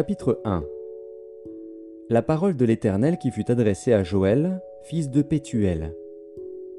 Chapitre 0.00 0.40
1 0.46 0.64
La 2.08 2.22
parole 2.22 2.56
de 2.56 2.64
l'Éternel 2.64 3.18
qui 3.18 3.30
fut 3.30 3.50
adressée 3.50 3.92
à 3.92 4.02
Joël, 4.02 4.62
fils 4.84 5.10
de 5.10 5.20
Pétuel. 5.20 5.94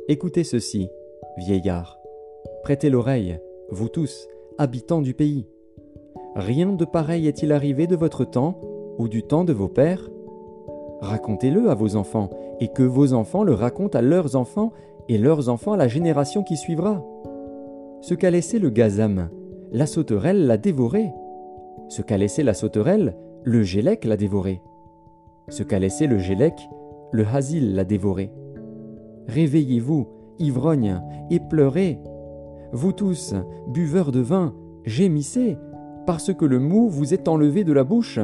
Écoutez 0.07 0.43
ceci, 0.43 0.89
vieillards. 1.37 1.99
Prêtez 2.63 2.89
l'oreille, 2.89 3.39
vous 3.69 3.89
tous, 3.89 4.27
habitants 4.57 5.03
du 5.03 5.13
pays. 5.13 5.45
Rien 6.35 6.73
de 6.73 6.83
pareil 6.83 7.27
est-il 7.27 7.51
arrivé 7.51 7.85
de 7.85 7.95
votre 7.95 8.25
temps 8.25 8.59
ou 8.97 9.07
du 9.07 9.21
temps 9.21 9.43
de 9.43 9.53
vos 9.53 9.67
pères? 9.67 10.09
Racontez-le 11.01 11.69
à 11.69 11.75
vos 11.75 11.95
enfants, 11.95 12.31
et 12.59 12.69
que 12.69 12.81
vos 12.81 13.13
enfants 13.13 13.43
le 13.43 13.53
racontent 13.53 13.99
à 13.99 14.01
leurs 14.01 14.35
enfants, 14.35 14.71
et 15.09 15.19
leurs 15.19 15.47
enfants 15.47 15.73
à 15.73 15.77
la 15.77 15.87
génération 15.87 16.41
qui 16.41 16.57
suivra. 16.57 17.05
Ce 18.01 18.15
qu'a 18.15 18.31
laissé 18.31 18.57
le 18.57 18.71
gazam, 18.71 19.29
la 19.71 19.85
sauterelle 19.85 20.47
l'a 20.47 20.57
dévoré. 20.57 21.11
Ce 21.91 22.01
qu'a 22.01 22.17
laissé 22.17 22.41
la 22.41 22.53
sauterelle, 22.53 23.17
le 23.43 23.63
gélec 23.63 24.05
l'a 24.05 24.15
dévoré. 24.15 24.61
Ce 25.49 25.61
qu'a 25.61 25.77
laissé 25.77 26.07
le 26.07 26.19
gélec, 26.19 26.53
le 27.11 27.25
hasil 27.27 27.75
l'a 27.75 27.83
dévoré. 27.83 28.31
Réveillez-vous, 29.27 30.07
ivrognes, 30.39 31.01
et 31.29 31.41
pleurez. 31.41 31.99
Vous 32.71 32.93
tous, 32.93 33.35
buveurs 33.67 34.13
de 34.13 34.21
vin, 34.21 34.55
gémissez, 34.85 35.57
parce 36.05 36.33
que 36.33 36.45
le 36.45 36.59
mou 36.59 36.87
vous 36.87 37.13
est 37.13 37.27
enlevé 37.27 37.65
de 37.65 37.73
la 37.73 37.83
bouche. 37.83 38.21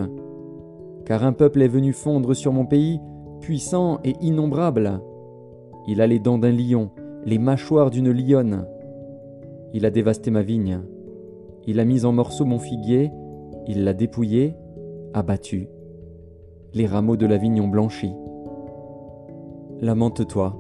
Car 1.06 1.26
un 1.26 1.34
peuple 1.34 1.62
est 1.62 1.68
venu 1.68 1.92
fondre 1.92 2.34
sur 2.38 2.54
mon 2.54 2.66
pays, 2.66 3.02
puissant 3.42 4.00
et 4.06 4.14
innombrable. 4.22 5.02
Il 5.90 6.00
a 6.00 6.08
les 6.08 6.20
dents 6.20 6.38
d'un 6.38 6.54
lion, 6.54 6.92
les 7.26 7.38
mâchoires 7.38 7.90
d'une 7.90 8.14
lionne. 8.14 8.66
Il 9.74 9.86
a 9.86 9.90
dévasté 9.90 10.32
ma 10.32 10.42
vigne. 10.42 10.80
Il 11.66 11.82
a 11.82 11.84
mis 11.84 12.06
en 12.06 12.14
morceaux 12.14 12.46
mon 12.46 12.60
figuier, 12.60 13.12
il 13.68 13.84
l'a 13.84 13.94
dépouillé, 13.94 14.56
abattu. 15.14 15.68
Les 16.74 16.86
rameaux 16.86 17.18
de 17.18 17.26
la 17.26 17.38
vigne 17.38 17.62
ont 17.62 17.68
blanchi. 17.68 18.14
Lamente-toi, 19.82 20.58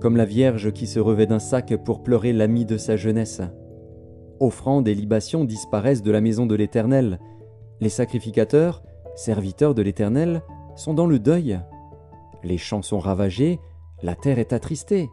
comme 0.00 0.16
la 0.16 0.24
Vierge 0.24 0.72
qui 0.72 0.86
se 0.86 1.00
revêt 1.00 1.26
d'un 1.26 1.38
sac 1.38 1.74
pour 1.84 2.02
pleurer 2.02 2.32
l'ami 2.32 2.64
de 2.64 2.76
sa 2.76 2.96
jeunesse. 2.96 3.42
Offrandes 4.40 4.88
et 4.88 4.94
libations 4.94 5.44
disparaissent 5.44 6.02
de 6.02 6.10
la 6.10 6.20
maison 6.20 6.46
de 6.46 6.54
l'Éternel. 6.54 7.18
Les 7.80 7.88
sacrificateurs, 7.88 8.82
serviteurs 9.14 9.74
de 9.74 9.82
l'Éternel, 9.82 10.42
sont 10.76 10.94
dans 10.94 11.06
le 11.06 11.18
deuil. 11.18 11.60
Les 12.42 12.58
champs 12.58 12.82
sont 12.82 12.98
ravagés, 12.98 13.60
la 14.02 14.14
terre 14.14 14.38
est 14.38 14.52
attristée. 14.52 15.08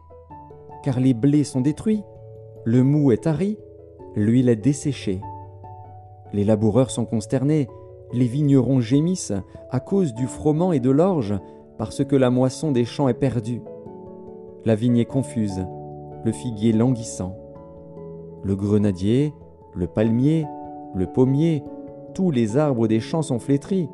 Car 0.82 1.00
les 1.00 1.14
blés 1.14 1.44
sont 1.44 1.60
détruits, 1.60 2.02
le 2.64 2.82
mou 2.82 3.12
est 3.12 3.24
tari, 3.24 3.58
l'huile 4.14 4.48
est 4.48 4.56
desséchée. 4.56 5.20
Les 6.32 6.44
laboureurs 6.44 6.90
sont 6.90 7.04
consternés, 7.04 7.68
les 8.12 8.26
vignerons 8.26 8.80
gémissent 8.80 9.34
à 9.70 9.80
cause 9.80 10.14
du 10.14 10.26
froment 10.26 10.72
et 10.72 10.80
de 10.80 10.90
l'orge, 10.90 11.34
parce 11.78 12.04
que 12.04 12.16
la 12.16 12.30
moisson 12.30 12.72
des 12.72 12.84
champs 12.84 13.08
est 13.08 13.14
perdue. 13.14 13.62
La 14.64 14.74
vigne 14.74 14.98
est 14.98 15.04
confuse, 15.04 15.66
le 16.24 16.32
figuier 16.32 16.72
languissant. 16.72 17.36
Le 18.44 18.54
grenadier, 18.54 19.32
le 19.74 19.86
palmier, 19.86 20.46
le 20.94 21.06
pommier, 21.06 21.64
tous 22.14 22.30
les 22.30 22.56
arbres 22.56 22.86
des 22.86 23.00
champs 23.00 23.22
sont 23.22 23.38
flétris. 23.38 23.88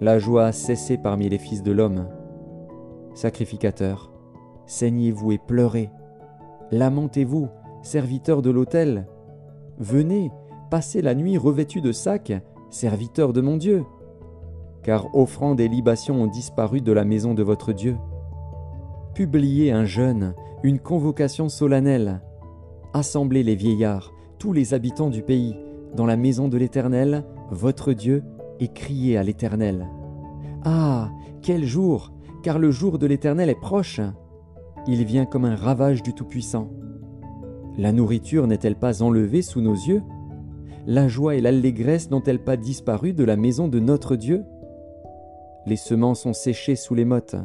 La 0.00 0.18
joie 0.18 0.46
a 0.46 0.52
cessé 0.52 0.98
parmi 0.98 1.28
les 1.28 1.38
fils 1.38 1.62
de 1.62 1.72
l'homme. 1.72 2.06
Sacrificateurs, 3.14 4.12
saignez-vous 4.66 5.32
et 5.32 5.38
pleurez. 5.38 5.90
Lamentez-vous, 6.70 7.48
serviteurs 7.82 8.42
de 8.42 8.50
l'autel. 8.50 9.06
Venez, 9.78 10.30
passer 10.70 11.02
la 11.02 11.14
nuit 11.14 11.36
revêtus 11.36 11.80
de 11.80 11.92
sacs, 11.92 12.32
serviteurs 12.70 13.32
de 13.32 13.40
mon 13.40 13.56
Dieu. 13.56 13.84
Car 14.82 15.14
offrandes 15.14 15.60
et 15.60 15.68
libations 15.68 16.22
ont 16.22 16.26
disparu 16.26 16.80
de 16.80 16.92
la 16.92 17.04
maison 17.04 17.34
de 17.34 17.42
votre 17.42 17.72
Dieu. 17.72 17.96
Publiez 19.14 19.72
un 19.72 19.84
jeûne, 19.84 20.34
une 20.62 20.78
convocation 20.78 21.48
solennelle. 21.48 22.22
Assemblez 22.94 23.42
les 23.42 23.56
vieillards, 23.56 24.12
tous 24.38 24.52
les 24.52 24.72
habitants 24.72 25.10
du 25.10 25.22
pays, 25.22 25.56
dans 25.94 26.06
la 26.06 26.16
maison 26.16 26.48
de 26.48 26.56
l'Éternel, 26.56 27.24
votre 27.50 27.92
Dieu, 27.92 28.22
et 28.60 28.68
criez 28.68 29.16
à 29.16 29.22
l'Éternel. 29.22 29.88
Ah, 30.64 31.10
quel 31.42 31.64
jour, 31.64 32.12
car 32.42 32.58
le 32.58 32.70
jour 32.70 32.98
de 32.98 33.06
l'Éternel 33.06 33.50
est 33.50 33.60
proche. 33.60 34.00
Il 34.86 35.04
vient 35.04 35.26
comme 35.26 35.44
un 35.44 35.56
ravage 35.56 36.02
du 36.02 36.14
Tout-Puissant. 36.14 36.70
La 37.76 37.92
nourriture 37.92 38.46
n'est-elle 38.46 38.76
pas 38.76 39.02
enlevée 39.02 39.42
sous 39.42 39.60
nos 39.60 39.74
yeux? 39.74 40.02
La 40.86 41.08
joie 41.08 41.36
et 41.36 41.40
l'allégresse 41.40 42.10
n'ont-elles 42.10 42.42
pas 42.42 42.56
disparu 42.56 43.12
de 43.12 43.24
la 43.24 43.36
maison 43.36 43.68
de 43.68 43.78
notre 43.78 44.16
Dieu? 44.16 44.44
Les 45.66 45.76
semences 45.76 46.22
sont 46.22 46.32
séchées 46.32 46.76
sous 46.76 46.94
les 46.94 47.04
mottes, 47.04 47.36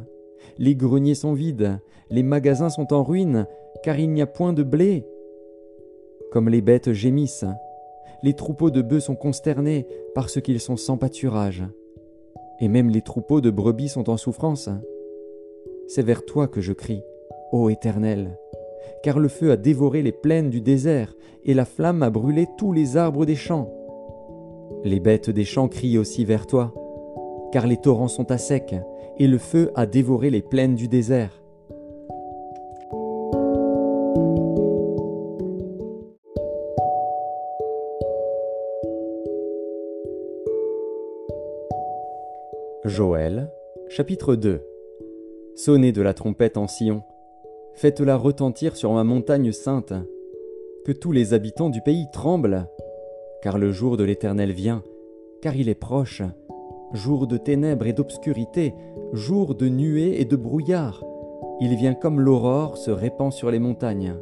les 0.57 0.75
greniers 0.75 1.15
sont 1.15 1.33
vides, 1.33 1.79
les 2.09 2.23
magasins 2.23 2.69
sont 2.69 2.93
en 2.93 3.03
ruine, 3.03 3.45
car 3.83 3.99
il 3.99 4.11
n'y 4.11 4.21
a 4.21 4.27
point 4.27 4.53
de 4.53 4.63
blé. 4.63 5.05
Comme 6.31 6.49
les 6.49 6.61
bêtes 6.61 6.93
gémissent, 6.93 7.45
les 8.23 8.33
troupeaux 8.33 8.71
de 8.71 8.81
bœufs 8.81 9.01
sont 9.01 9.15
consternés 9.15 9.85
parce 10.13 10.41
qu'ils 10.41 10.59
sont 10.59 10.77
sans 10.77 10.97
pâturage, 10.97 11.63
et 12.59 12.67
même 12.67 12.89
les 12.89 13.01
troupeaux 13.01 13.41
de 13.41 13.49
brebis 13.49 13.89
sont 13.89 14.09
en 14.09 14.17
souffrance. 14.17 14.69
C'est 15.87 16.03
vers 16.03 16.25
toi 16.25 16.47
que 16.47 16.61
je 16.61 16.73
crie, 16.73 17.03
ô 17.51 17.69
Éternel, 17.69 18.37
car 19.03 19.19
le 19.19 19.27
feu 19.27 19.51
a 19.51 19.57
dévoré 19.57 20.01
les 20.01 20.11
plaines 20.11 20.49
du 20.49 20.61
désert, 20.61 21.15
et 21.43 21.53
la 21.53 21.65
flamme 21.65 22.03
a 22.03 22.09
brûlé 22.09 22.47
tous 22.57 22.71
les 22.71 22.97
arbres 22.97 23.25
des 23.25 23.35
champs. 23.35 23.71
Les 24.83 24.99
bêtes 24.99 25.29
des 25.29 25.45
champs 25.45 25.67
crient 25.67 25.97
aussi 25.97 26.25
vers 26.25 26.47
toi, 26.47 26.73
car 27.51 27.67
les 27.67 27.77
torrents 27.77 28.07
sont 28.07 28.31
à 28.31 28.37
sec, 28.37 28.75
et 29.17 29.27
le 29.27 29.37
feu 29.37 29.71
a 29.75 29.85
dévoré 29.85 30.29
les 30.29 30.41
plaines 30.41 30.75
du 30.75 30.87
désert. 30.87 31.41
Joël, 42.85 43.51
chapitre 43.89 44.35
2 44.35 44.61
Sonnez 45.55 45.91
de 45.91 46.01
la 46.01 46.13
trompette 46.13 46.57
en 46.57 46.67
Sion 46.67 47.01
Faites-la 47.75 48.15
retentir 48.15 48.77
sur 48.77 48.93
ma 48.93 49.03
montagne 49.03 49.51
sainte. 49.51 49.93
Que 50.85 50.93
tous 50.93 51.11
les 51.11 51.33
habitants 51.33 51.69
du 51.69 51.81
pays 51.81 52.05
tremblent. 52.13 52.67
Car 53.41 53.57
le 53.57 53.71
jour 53.71 53.97
de 53.97 54.05
l'Éternel 54.05 54.51
vient, 54.53 54.81
car 55.41 55.57
il 55.57 55.67
est 55.67 55.75
proche. 55.75 56.21
Jour 56.93 57.27
de 57.27 57.35
ténèbres 57.35 57.85
et 57.85 57.93
d'obscurité, 57.93 58.73
jour 59.11 59.55
de 59.55 59.67
nuées 59.67 60.21
et 60.21 60.25
de 60.25 60.37
brouillard. 60.37 61.03
Il 61.59 61.75
vient 61.75 61.93
comme 61.93 62.21
l'aurore 62.21 62.77
se 62.77 62.91
répand 62.91 63.33
sur 63.33 63.51
les 63.51 63.59
montagnes. 63.59 64.15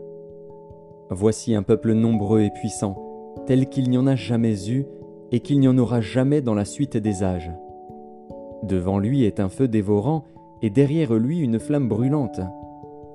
Voici 1.11 1.53
un 1.53 1.61
peuple 1.61 1.93
nombreux 1.93 2.41
et 2.41 2.49
puissant, 2.49 2.95
tel 3.45 3.69
qu'il 3.69 3.89
n'y 3.91 3.99
en 3.99 4.07
a 4.07 4.15
jamais 4.15 4.67
eu 4.69 4.87
et 5.31 5.41
qu'il 5.41 5.59
n'y 5.59 5.67
en 5.67 5.77
aura 5.77 6.01
jamais 6.01 6.41
dans 6.41 6.55
la 6.55 6.65
suite 6.65 6.97
des 6.97 7.21
âges. 7.21 7.51
Devant 8.63 8.97
lui 8.97 9.25
est 9.25 9.39
un 9.39 9.49
feu 9.49 9.67
dévorant, 9.67 10.23
et 10.63 10.69
derrière 10.69 11.13
lui 11.13 11.39
une 11.39 11.59
flamme 11.59 11.89
brûlante. 11.89 12.39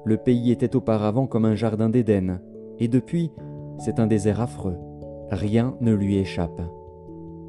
Le 0.09 0.17
pays 0.17 0.51
était 0.51 0.75
auparavant 0.75 1.27
comme 1.27 1.45
un 1.45 1.55
jardin 1.55 1.91
d'Éden, 1.91 2.41
et 2.79 2.89
depuis, 2.89 3.31
c'est 3.77 4.01
un 4.01 4.07
désert 4.07 4.41
affreux. 4.41 4.78
Rien 5.31 5.77
ne 5.83 5.93
lui 5.93 6.16
échappe. 6.16 6.63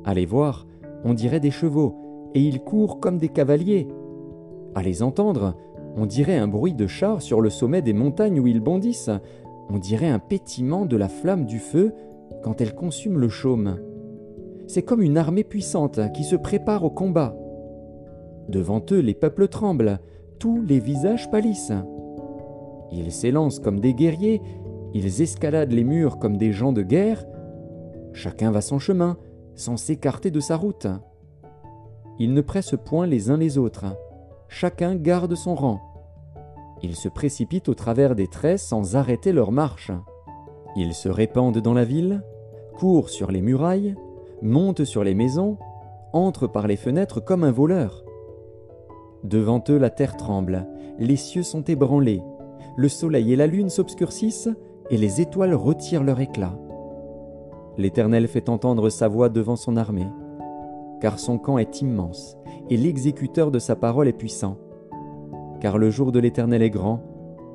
À 0.04 0.14
voir, 0.26 0.68
on 1.06 1.14
dirait 1.14 1.40
des 1.40 1.52
chevaux, 1.52 1.96
et 2.34 2.42
ils 2.42 2.60
courent 2.60 3.00
comme 3.00 3.18
des 3.18 3.30
cavaliers. 3.30 3.88
À 4.76 4.82
les 4.82 5.04
entendre, 5.04 5.56
on 5.96 6.06
dirait 6.06 6.36
un 6.36 6.50
bruit 6.50 6.74
de 6.74 6.86
chars 6.86 7.22
sur 7.22 7.40
le 7.40 7.50
sommet 7.50 7.82
des 7.82 7.94
montagnes 7.94 8.42
où 8.42 8.48
ils 8.48 8.60
bondissent. 8.60 9.10
On 9.70 9.78
dirait 9.78 10.10
un 10.10 10.20
pétillement 10.20 10.86
de 10.86 10.98
la 10.98 11.08
flamme 11.08 11.46
du 11.46 11.60
feu 11.60 11.94
quand 12.44 12.60
elle 12.60 12.76
consume 12.76 13.20
le 13.20 13.30
chaume. 13.30 13.78
C'est 14.68 14.84
comme 14.84 15.02
une 15.02 15.18
armée 15.18 15.46
puissante 15.46 16.02
qui 16.14 16.26
se 16.26 16.36
prépare 16.36 16.84
au 16.84 16.90
combat. 16.90 17.38
Devant 18.50 18.84
eux, 18.92 19.00
les 19.00 19.14
peuples 19.14 19.48
tremblent, 19.48 20.00
tous 20.40 20.62
les 20.62 20.80
visages 20.80 21.32
pâlissent. 21.32 21.72
Ils 22.92 23.12
s'élancent 23.12 23.60
comme 23.60 23.80
des 23.80 23.94
guerriers, 23.94 24.42
ils 24.94 25.22
escaladent 25.22 25.72
les 25.72 25.84
murs 25.84 26.18
comme 26.18 26.38
des 26.38 26.52
gens 26.52 26.74
de 26.74 26.82
guerre. 26.82 27.26
Chacun 28.14 28.52
va 28.52 28.62
son 28.62 28.80
chemin, 28.80 29.18
sans 29.56 29.78
s'écarter 29.78 30.32
de 30.32 30.40
sa 30.40 30.58
route. 30.58 30.88
Ils 32.18 32.34
ne 32.34 32.42
pressent 32.42 32.76
point 32.84 33.06
les 33.06 33.30
uns 33.30 33.38
les 33.38 33.58
autres, 33.58 33.86
chacun 34.48 34.96
garde 34.96 35.36
son 35.36 35.56
rang. 35.56 35.80
Ils 36.82 36.96
se 36.96 37.10
précipitent 37.10 37.70
au 37.70 37.74
travers 37.74 38.16
des 38.16 38.28
traits 38.28 38.60
sans 38.60 38.96
arrêter 38.96 39.32
leur 39.32 39.52
marche. 39.52 39.92
Ils 40.76 40.94
se 40.94 41.10
répandent 41.10 41.60
dans 41.60 41.74
la 41.74 41.86
ville, 41.86 42.24
courent 42.78 43.10
sur 43.10 43.32
les 43.32 43.42
murailles, 43.42 43.96
montent 44.42 44.86
sur 44.86 45.04
les 45.04 45.16
maisons, 45.16 45.58
entrent 46.14 46.48
par 46.48 46.68
les 46.68 46.78
fenêtres 46.78 47.20
comme 47.20 47.44
un 47.44 47.52
voleur. 47.52 48.04
Devant 49.24 49.64
eux 49.70 49.78
la 49.78 49.90
terre 49.90 50.16
tremble, 50.16 50.68
les 50.98 51.18
cieux 51.18 51.44
sont 51.44 51.64
ébranlés, 51.64 52.22
le 52.80 52.88
soleil 52.88 53.34
et 53.34 53.36
la 53.36 53.46
lune 53.46 53.68
s'obscurcissent, 53.68 54.50
et 54.90 54.96
les 54.96 55.20
étoiles 55.20 55.54
retirent 55.54 56.06
leur 56.06 56.22
éclat. 56.22 56.58
L'Éternel 57.78 58.26
fait 58.30 58.48
entendre 58.48 58.90
sa 58.90 59.10
voix 59.10 59.28
devant 59.28 59.58
son 59.58 59.76
armée, 59.76 60.08
car 61.02 61.20
son 61.20 61.38
camp 61.38 61.58
est 61.58 61.82
immense, 61.82 62.38
et 62.70 62.78
l'exécuteur 62.78 63.52
de 63.52 63.60
sa 63.60 63.76
parole 63.76 64.08
est 64.08 64.14
puissant. 64.14 64.56
Car 65.60 65.78
le 65.78 65.90
jour 65.90 66.14
de 66.14 66.20
l'Éternel 66.20 66.62
est 66.62 66.70
grand, 66.70 67.04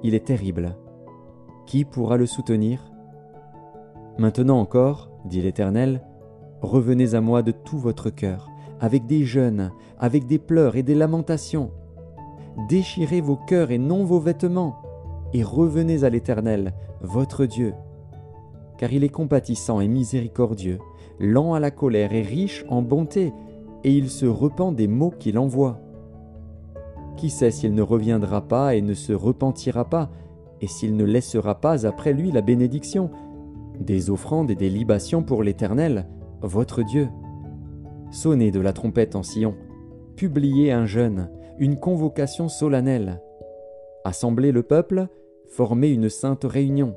il 0.02 0.14
est 0.14 0.26
terrible. 0.26 0.76
Qui 1.64 1.86
pourra 1.86 2.18
le 2.18 2.26
soutenir? 2.26 2.92
Maintenant 4.18 4.60
encore, 4.60 5.10
dit 5.24 5.40
l'Éternel, 5.40 6.02
revenez 6.60 7.14
à 7.14 7.22
moi 7.22 7.42
de 7.42 7.50
tout 7.50 7.78
votre 7.78 8.10
cœur, 8.10 8.50
avec 8.78 9.06
des 9.06 9.24
jeûnes, 9.24 9.72
avec 9.98 10.26
des 10.26 10.38
pleurs 10.38 10.76
et 10.76 10.82
des 10.82 10.94
lamentations. 10.94 11.70
Déchirez 12.68 13.22
vos 13.22 13.36
cœurs 13.36 13.70
et 13.70 13.78
non 13.78 14.04
vos 14.04 14.20
vêtements, 14.20 14.83
et 15.34 15.42
revenez 15.42 16.04
à 16.04 16.10
l'Éternel, 16.10 16.72
votre 17.02 17.44
Dieu. 17.44 17.74
Car 18.78 18.92
il 18.92 19.04
est 19.04 19.10
compatissant 19.10 19.80
et 19.80 19.88
miséricordieux, 19.88 20.78
lent 21.18 21.54
à 21.54 21.60
la 21.60 21.70
colère 21.70 22.12
et 22.12 22.22
riche 22.22 22.64
en 22.68 22.82
bonté, 22.82 23.32
et 23.82 23.92
il 23.92 24.08
se 24.08 24.26
repent 24.26 24.72
des 24.74 24.86
maux 24.86 25.10
qu'il 25.10 25.38
envoie. 25.38 25.80
Qui 27.16 27.30
sait 27.30 27.50
s'il 27.50 27.74
ne 27.74 27.82
reviendra 27.82 28.42
pas 28.42 28.74
et 28.74 28.80
ne 28.80 28.94
se 28.94 29.12
repentira 29.12 29.84
pas, 29.84 30.10
et 30.60 30.68
s'il 30.68 30.96
ne 30.96 31.04
laissera 31.04 31.60
pas 31.60 31.84
après 31.86 32.12
lui 32.12 32.30
la 32.30 32.40
bénédiction, 32.40 33.10
des 33.78 34.10
offrandes 34.10 34.52
et 34.52 34.54
des 34.54 34.70
libations 34.70 35.22
pour 35.22 35.42
l'Éternel, 35.42 36.06
votre 36.42 36.82
Dieu. 36.82 37.08
Sonnez 38.10 38.52
de 38.52 38.60
la 38.60 38.72
trompette 38.72 39.16
en 39.16 39.24
Sion, 39.24 39.56
publiez 40.14 40.70
un 40.70 40.86
jeûne, 40.86 41.28
une 41.58 41.76
convocation 41.76 42.48
solennelle. 42.48 43.20
Assemblez 44.04 44.52
le 44.52 44.62
peuple, 44.62 45.08
formez 45.48 45.90
une 45.90 46.08
sainte 46.08 46.44
réunion. 46.44 46.94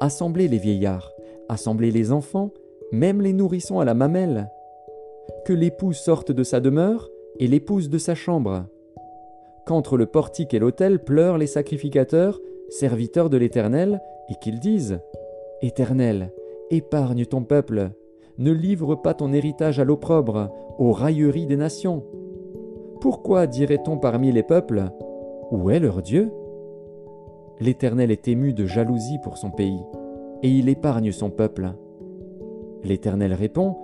Assemblez 0.00 0.48
les 0.48 0.58
vieillards, 0.58 1.12
assemblez 1.48 1.90
les 1.90 2.12
enfants, 2.12 2.50
même 2.92 3.20
les 3.20 3.32
nourrissons 3.32 3.80
à 3.80 3.84
la 3.84 3.94
mamelle. 3.94 4.50
Que 5.44 5.52
l'époux 5.52 5.92
sorte 5.92 6.32
de 6.32 6.42
sa 6.42 6.60
demeure 6.60 7.10
et 7.38 7.46
l'épouse 7.46 7.90
de 7.90 7.98
sa 7.98 8.14
chambre. 8.14 8.66
Qu'entre 9.66 9.96
le 9.96 10.06
portique 10.06 10.54
et 10.54 10.58
l'autel 10.58 11.02
pleurent 11.02 11.38
les 11.38 11.46
sacrificateurs, 11.46 12.40
serviteurs 12.68 13.30
de 13.30 13.36
l'Éternel, 13.36 14.00
et 14.28 14.34
qu'ils 14.40 14.60
disent 14.60 15.00
Éternel, 15.62 16.32
épargne 16.70 17.26
ton 17.26 17.42
peuple, 17.42 17.90
ne 18.38 18.52
livre 18.52 18.94
pas 18.94 19.14
ton 19.14 19.32
héritage 19.32 19.80
à 19.80 19.84
l'opprobre, 19.84 20.50
aux 20.78 20.92
railleries 20.92 21.46
des 21.46 21.56
nations. 21.56 22.04
Pourquoi 23.00 23.46
dirait-on 23.46 23.98
parmi 23.98 24.30
les 24.32 24.42
peuples 24.42 24.84
Où 25.50 25.70
est 25.70 25.80
leur 25.80 26.02
Dieu? 26.02 26.30
L'Éternel 27.58 28.10
est 28.10 28.28
ému 28.28 28.52
de 28.52 28.66
jalousie 28.66 29.18
pour 29.22 29.38
son 29.38 29.50
pays, 29.50 29.80
et 30.42 30.50
il 30.50 30.68
épargne 30.68 31.10
son 31.10 31.30
peuple. 31.30 31.72
L'Éternel 32.84 33.32
répond, 33.32 33.76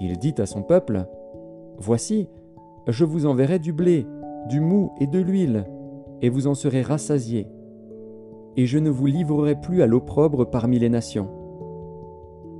il 0.00 0.16
dit 0.16 0.34
à 0.38 0.46
son 0.46 0.62
peuple, 0.62 1.06
Voici, 1.76 2.28
je 2.86 3.04
vous 3.04 3.26
enverrai 3.26 3.58
du 3.58 3.72
blé, 3.72 4.06
du 4.48 4.60
mou 4.60 4.92
et 5.00 5.06
de 5.06 5.18
l'huile, 5.18 5.66
et 6.22 6.30
vous 6.30 6.46
en 6.46 6.54
serez 6.54 6.80
rassasiés. 6.80 7.46
Et 8.56 8.66
je 8.66 8.78
ne 8.78 8.90
vous 8.90 9.06
livrerai 9.06 9.60
plus 9.60 9.82
à 9.82 9.86
l'opprobre 9.86 10.48
parmi 10.48 10.78
les 10.78 10.88
nations. 10.88 11.28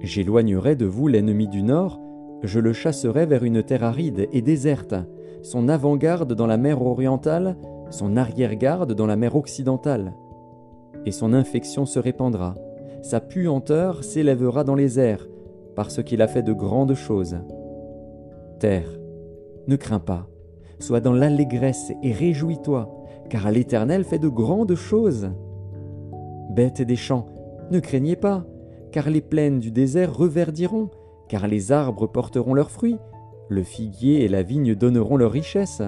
J'éloignerai 0.00 0.76
de 0.76 0.86
vous 0.86 1.08
l'ennemi 1.08 1.48
du 1.48 1.62
nord, 1.62 2.00
je 2.42 2.60
le 2.60 2.72
chasserai 2.74 3.24
vers 3.24 3.44
une 3.44 3.62
terre 3.62 3.84
aride 3.84 4.28
et 4.32 4.42
déserte, 4.42 4.94
son 5.42 5.68
avant-garde 5.68 6.34
dans 6.34 6.46
la 6.46 6.58
mer 6.58 6.82
orientale, 6.82 7.56
son 7.90 8.16
arrière-garde 8.16 8.92
dans 8.92 9.06
la 9.06 9.16
mer 9.16 9.36
occidentale. 9.36 10.14
Et 11.06 11.12
son 11.12 11.32
infection 11.32 11.86
se 11.86 11.98
répandra, 11.98 12.54
sa 13.02 13.20
puanteur 13.20 14.04
s'élèvera 14.04 14.64
dans 14.64 14.74
les 14.74 14.98
airs, 14.98 15.26
parce 15.74 16.02
qu'il 16.02 16.22
a 16.22 16.28
fait 16.28 16.42
de 16.42 16.52
grandes 16.52 16.94
choses. 16.94 17.36
Terre, 18.58 18.98
ne 19.66 19.76
crains 19.76 20.00
pas, 20.00 20.26
sois 20.78 21.00
dans 21.00 21.14
l'allégresse 21.14 21.92
et 22.02 22.12
réjouis-toi, 22.12 22.94
car 23.30 23.50
l'Éternel 23.50 24.04
fait 24.04 24.18
de 24.18 24.28
grandes 24.28 24.74
choses. 24.74 25.30
Bêtes 26.50 26.82
des 26.82 26.96
champs, 26.96 27.26
ne 27.70 27.80
craignez 27.80 28.16
pas, 28.16 28.44
car 28.92 29.08
les 29.08 29.20
plaines 29.20 29.60
du 29.60 29.70
désert 29.70 30.14
reverdiront, 30.14 30.90
car 31.28 31.46
les 31.46 31.72
arbres 31.72 32.06
porteront 32.06 32.54
leurs 32.54 32.70
fruits, 32.70 32.98
le 33.48 33.62
figuier 33.62 34.24
et 34.24 34.28
la 34.28 34.42
vigne 34.42 34.74
donneront 34.74 35.16
leur 35.16 35.30
richesse. 35.30 35.82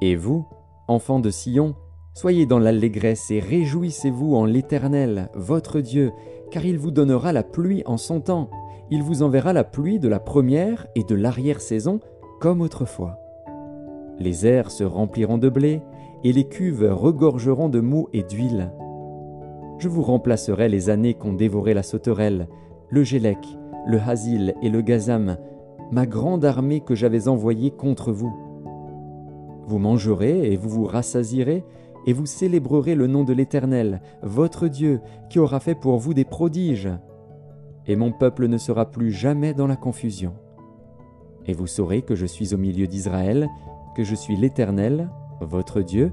Et 0.00 0.16
vous, 0.16 0.46
enfants 0.86 1.20
de 1.20 1.30
Sion, 1.30 1.74
soyez 2.18 2.46
dans 2.46 2.58
l'allégresse 2.58 3.30
et 3.30 3.38
réjouissez-vous 3.38 4.34
en 4.34 4.44
l'Éternel, 4.44 5.28
votre 5.34 5.78
Dieu, 5.78 6.10
car 6.50 6.64
il 6.64 6.76
vous 6.76 6.90
donnera 6.90 7.32
la 7.32 7.44
pluie 7.44 7.84
en 7.86 7.96
son 7.96 8.20
temps, 8.20 8.50
il 8.90 9.04
vous 9.04 9.22
enverra 9.22 9.52
la 9.52 9.62
pluie 9.62 10.00
de 10.00 10.08
la 10.08 10.18
première 10.18 10.88
et 10.96 11.04
de 11.04 11.14
l'arrière-saison, 11.14 12.00
comme 12.40 12.60
autrefois. 12.60 13.20
Les 14.18 14.48
airs 14.48 14.72
se 14.72 14.82
rempliront 14.82 15.38
de 15.38 15.48
blé, 15.48 15.80
et 16.24 16.32
les 16.32 16.42
cuves 16.42 16.92
regorgeront 16.92 17.68
de 17.68 17.78
mou 17.78 18.08
et 18.12 18.24
d'huile. 18.24 18.72
Je 19.78 19.88
vous 19.88 20.02
remplacerai 20.02 20.68
les 20.68 20.90
années 20.90 21.14
qu'ont 21.14 21.34
dévoré 21.34 21.72
la 21.72 21.84
sauterelle, 21.84 22.48
le 22.88 23.04
gélec, 23.04 23.38
le 23.86 24.00
hasil 24.00 24.56
et 24.60 24.70
le 24.70 24.80
gazam, 24.80 25.36
ma 25.92 26.04
grande 26.04 26.44
armée 26.44 26.80
que 26.80 26.96
j'avais 26.96 27.28
envoyée 27.28 27.70
contre 27.70 28.10
vous. 28.10 28.34
Vous 29.68 29.78
mangerez 29.78 30.52
et 30.52 30.56
vous 30.56 30.68
vous 30.68 30.84
rassasierez, 30.84 31.62
et 32.06 32.12
vous 32.12 32.26
célébrerez 32.26 32.94
le 32.94 33.06
nom 33.06 33.24
de 33.24 33.32
l'Éternel, 33.32 34.00
votre 34.22 34.68
Dieu, 34.68 35.00
qui 35.30 35.38
aura 35.38 35.60
fait 35.60 35.74
pour 35.74 35.98
vous 35.98 36.14
des 36.14 36.24
prodiges 36.24 36.90
et 37.88 37.96
mon 37.96 38.12
peuple 38.12 38.46
ne 38.46 38.58
sera 38.58 38.90
plus 38.90 39.10
jamais 39.10 39.54
dans 39.54 39.66
la 39.66 39.76
confusion. 39.76 40.34
Et 41.46 41.54
vous 41.54 41.66
saurez 41.66 42.02
que 42.02 42.14
je 42.14 42.26
suis 42.26 42.54
au 42.54 42.58
milieu 42.58 42.86
d'Israël, 42.86 43.48
que 43.96 44.04
je 44.04 44.14
suis 44.14 44.36
l'Éternel, 44.36 45.08
votre 45.40 45.80
Dieu, 45.80 46.12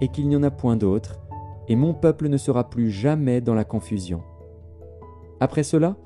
et 0.00 0.08
qu'il 0.08 0.28
n'y 0.28 0.36
en 0.36 0.42
a 0.42 0.50
point 0.50 0.76
d'autre, 0.76 1.20
et 1.68 1.76
mon 1.76 1.94
peuple 1.94 2.28
ne 2.28 2.36
sera 2.36 2.68
plus 2.68 2.90
jamais 2.90 3.40
dans 3.40 3.54
la 3.54 3.64
confusion. 3.64 4.22
Après 5.38 5.62
cela, 5.62 5.96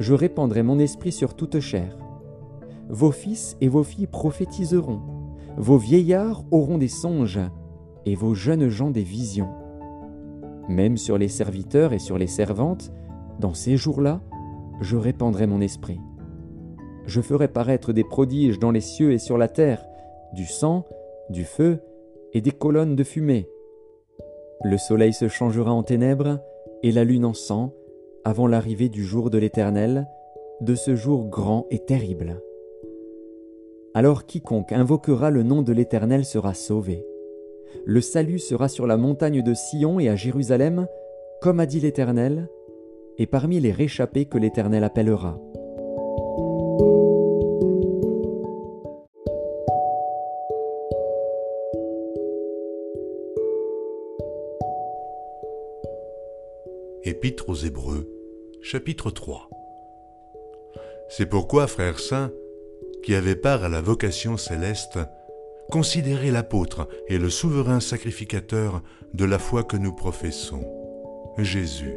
je 0.00 0.14
répandrai 0.14 0.64
mon 0.64 0.80
esprit 0.80 1.12
sur 1.12 1.34
toute 1.34 1.60
chair. 1.60 1.96
Vos 2.88 3.12
fils 3.12 3.56
et 3.60 3.68
vos 3.68 3.84
filles 3.84 4.08
prophétiseront, 4.08 5.00
vos 5.56 5.78
vieillards 5.78 6.42
auront 6.50 6.78
des 6.78 6.88
songes, 6.88 7.38
et 8.06 8.14
vos 8.14 8.34
jeunes 8.34 8.68
gens 8.68 8.90
des 8.90 9.02
visions. 9.02 9.50
Même 10.68 10.96
sur 10.96 11.18
les 11.18 11.28
serviteurs 11.28 11.92
et 11.92 11.98
sur 11.98 12.18
les 12.18 12.26
servantes, 12.26 12.92
dans 13.38 13.54
ces 13.54 13.76
jours-là, 13.76 14.20
je 14.80 14.96
répandrai 14.96 15.46
mon 15.46 15.60
esprit. 15.60 16.00
Je 17.06 17.20
ferai 17.20 17.48
paraître 17.48 17.92
des 17.92 18.04
prodiges 18.04 18.58
dans 18.58 18.70
les 18.70 18.80
cieux 18.80 19.12
et 19.12 19.18
sur 19.18 19.36
la 19.36 19.48
terre, 19.48 19.84
du 20.32 20.46
sang, 20.46 20.84
du 21.28 21.44
feu 21.44 21.80
et 22.32 22.40
des 22.40 22.52
colonnes 22.52 22.96
de 22.96 23.04
fumée. 23.04 23.48
Le 24.62 24.78
soleil 24.78 25.12
se 25.12 25.28
changera 25.28 25.72
en 25.72 25.82
ténèbres 25.82 26.40
et 26.82 26.92
la 26.92 27.04
lune 27.04 27.24
en 27.24 27.34
sang 27.34 27.72
avant 28.24 28.46
l'arrivée 28.46 28.88
du 28.88 29.04
jour 29.04 29.30
de 29.30 29.38
l'Éternel, 29.38 30.06
de 30.60 30.74
ce 30.74 30.94
jour 30.94 31.28
grand 31.28 31.66
et 31.70 31.84
terrible. 31.84 32.42
Alors 33.94 34.26
quiconque 34.26 34.72
invoquera 34.72 35.30
le 35.30 35.42
nom 35.42 35.62
de 35.62 35.72
l'Éternel 35.72 36.24
sera 36.24 36.54
sauvé. 36.54 37.04
Le 37.84 38.00
salut 38.00 38.38
sera 38.38 38.68
sur 38.68 38.86
la 38.86 38.96
montagne 38.96 39.42
de 39.42 39.54
Sion 39.54 40.00
et 40.00 40.08
à 40.08 40.16
Jérusalem, 40.16 40.86
comme 41.40 41.60
a 41.60 41.66
dit 41.66 41.80
l'Éternel, 41.80 42.48
et 43.18 43.26
parmi 43.26 43.60
les 43.60 43.72
réchappés 43.72 44.26
que 44.26 44.38
l'Éternel 44.38 44.84
appellera. 44.84 45.38
Épître 57.02 57.48
aux 57.48 57.54
Hébreux, 57.54 58.08
chapitre 58.62 59.10
3 59.10 59.48
C'est 61.08 61.26
pourquoi, 61.26 61.66
frères 61.66 61.98
saints, 61.98 62.30
qui 63.02 63.14
avez 63.14 63.36
part 63.36 63.64
à 63.64 63.68
la 63.68 63.80
vocation 63.80 64.36
céleste, 64.36 64.98
considérez 65.70 66.30
l'apôtre 66.30 66.88
et 67.08 67.18
le 67.18 67.30
souverain 67.30 67.80
sacrificateur 67.80 68.82
de 69.14 69.24
la 69.24 69.38
foi 69.38 69.64
que 69.64 69.76
nous 69.76 69.92
professons, 69.92 70.64
Jésus 71.38 71.94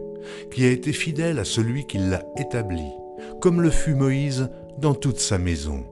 qui 0.52 0.66
a 0.66 0.70
été 0.70 0.94
fidèle 0.94 1.40
à 1.40 1.46
celui 1.46 1.86
qui 1.86 1.98
l'a 1.98 2.24
établi, 2.38 2.88
comme 3.42 3.62
le 3.62 3.70
fut 3.70 3.96
Moïse 3.96 4.50
dans 4.78 4.94
toute 4.94 5.20
sa 5.20 5.38
maison. 5.38 5.86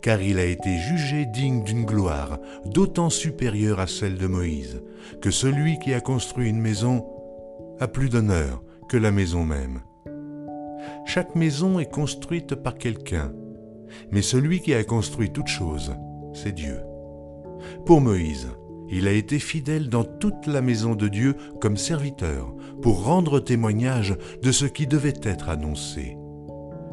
Car 0.00 0.22
il 0.22 0.38
a 0.38 0.44
été 0.44 0.78
jugé 0.78 1.26
digne 1.26 1.62
d'une 1.62 1.84
gloire 1.84 2.38
d'autant 2.64 3.10
supérieure 3.10 3.80
à 3.80 3.86
celle 3.86 4.16
de 4.16 4.26
Moïse, 4.26 4.82
que 5.20 5.30
celui 5.30 5.78
qui 5.78 5.92
a 5.92 6.00
construit 6.00 6.48
une 6.48 6.60
maison 6.60 7.06
a 7.80 7.88
plus 7.88 8.08
d'honneur 8.08 8.62
que 8.88 8.96
la 8.96 9.10
maison 9.10 9.44
même. 9.44 9.80
Chaque 11.06 11.34
maison 11.34 11.78
est 11.78 11.90
construite 11.90 12.54
par 12.54 12.76
quelqu'un, 12.76 13.32
mais 14.10 14.22
celui 14.22 14.60
qui 14.60 14.74
a 14.74 14.84
construit 14.84 15.32
toute 15.32 15.48
chose, 15.48 15.94
c'est 16.32 16.52
Dieu. 16.52 16.78
Pour 17.86 18.00
Moïse, 18.00 18.48
il 18.88 19.08
a 19.08 19.12
été 19.12 19.38
fidèle 19.38 19.88
dans 19.88 20.04
toute 20.04 20.46
la 20.46 20.60
maison 20.60 20.94
de 20.94 21.08
Dieu 21.08 21.36
comme 21.60 21.76
serviteur 21.76 22.54
pour 22.82 23.04
rendre 23.04 23.40
témoignage 23.40 24.16
de 24.42 24.52
ce 24.52 24.66
qui 24.66 24.86
devait 24.86 25.20
être 25.22 25.48
annoncé. 25.48 26.16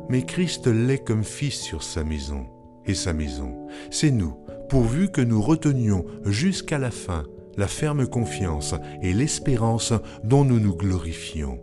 mais 0.09 0.23
Christ 0.23 0.67
l'est 0.67 1.03
comme 1.03 1.23
fils 1.23 1.61
sur 1.61 1.83
sa 1.83 2.03
maison. 2.03 2.45
Et 2.85 2.95
sa 2.95 3.13
maison, 3.13 3.67
c'est 3.91 4.11
nous, 4.11 4.35
pourvu 4.67 5.09
que 5.09 5.21
nous 5.21 5.41
retenions 5.41 6.03
jusqu'à 6.25 6.79
la 6.79 6.91
fin 6.91 7.23
la 7.57 7.67
ferme 7.67 8.07
confiance 8.07 8.75
et 9.01 9.13
l'espérance 9.13 9.93
dont 10.23 10.43
nous 10.43 10.59
nous 10.59 10.75
glorifions. 10.75 11.59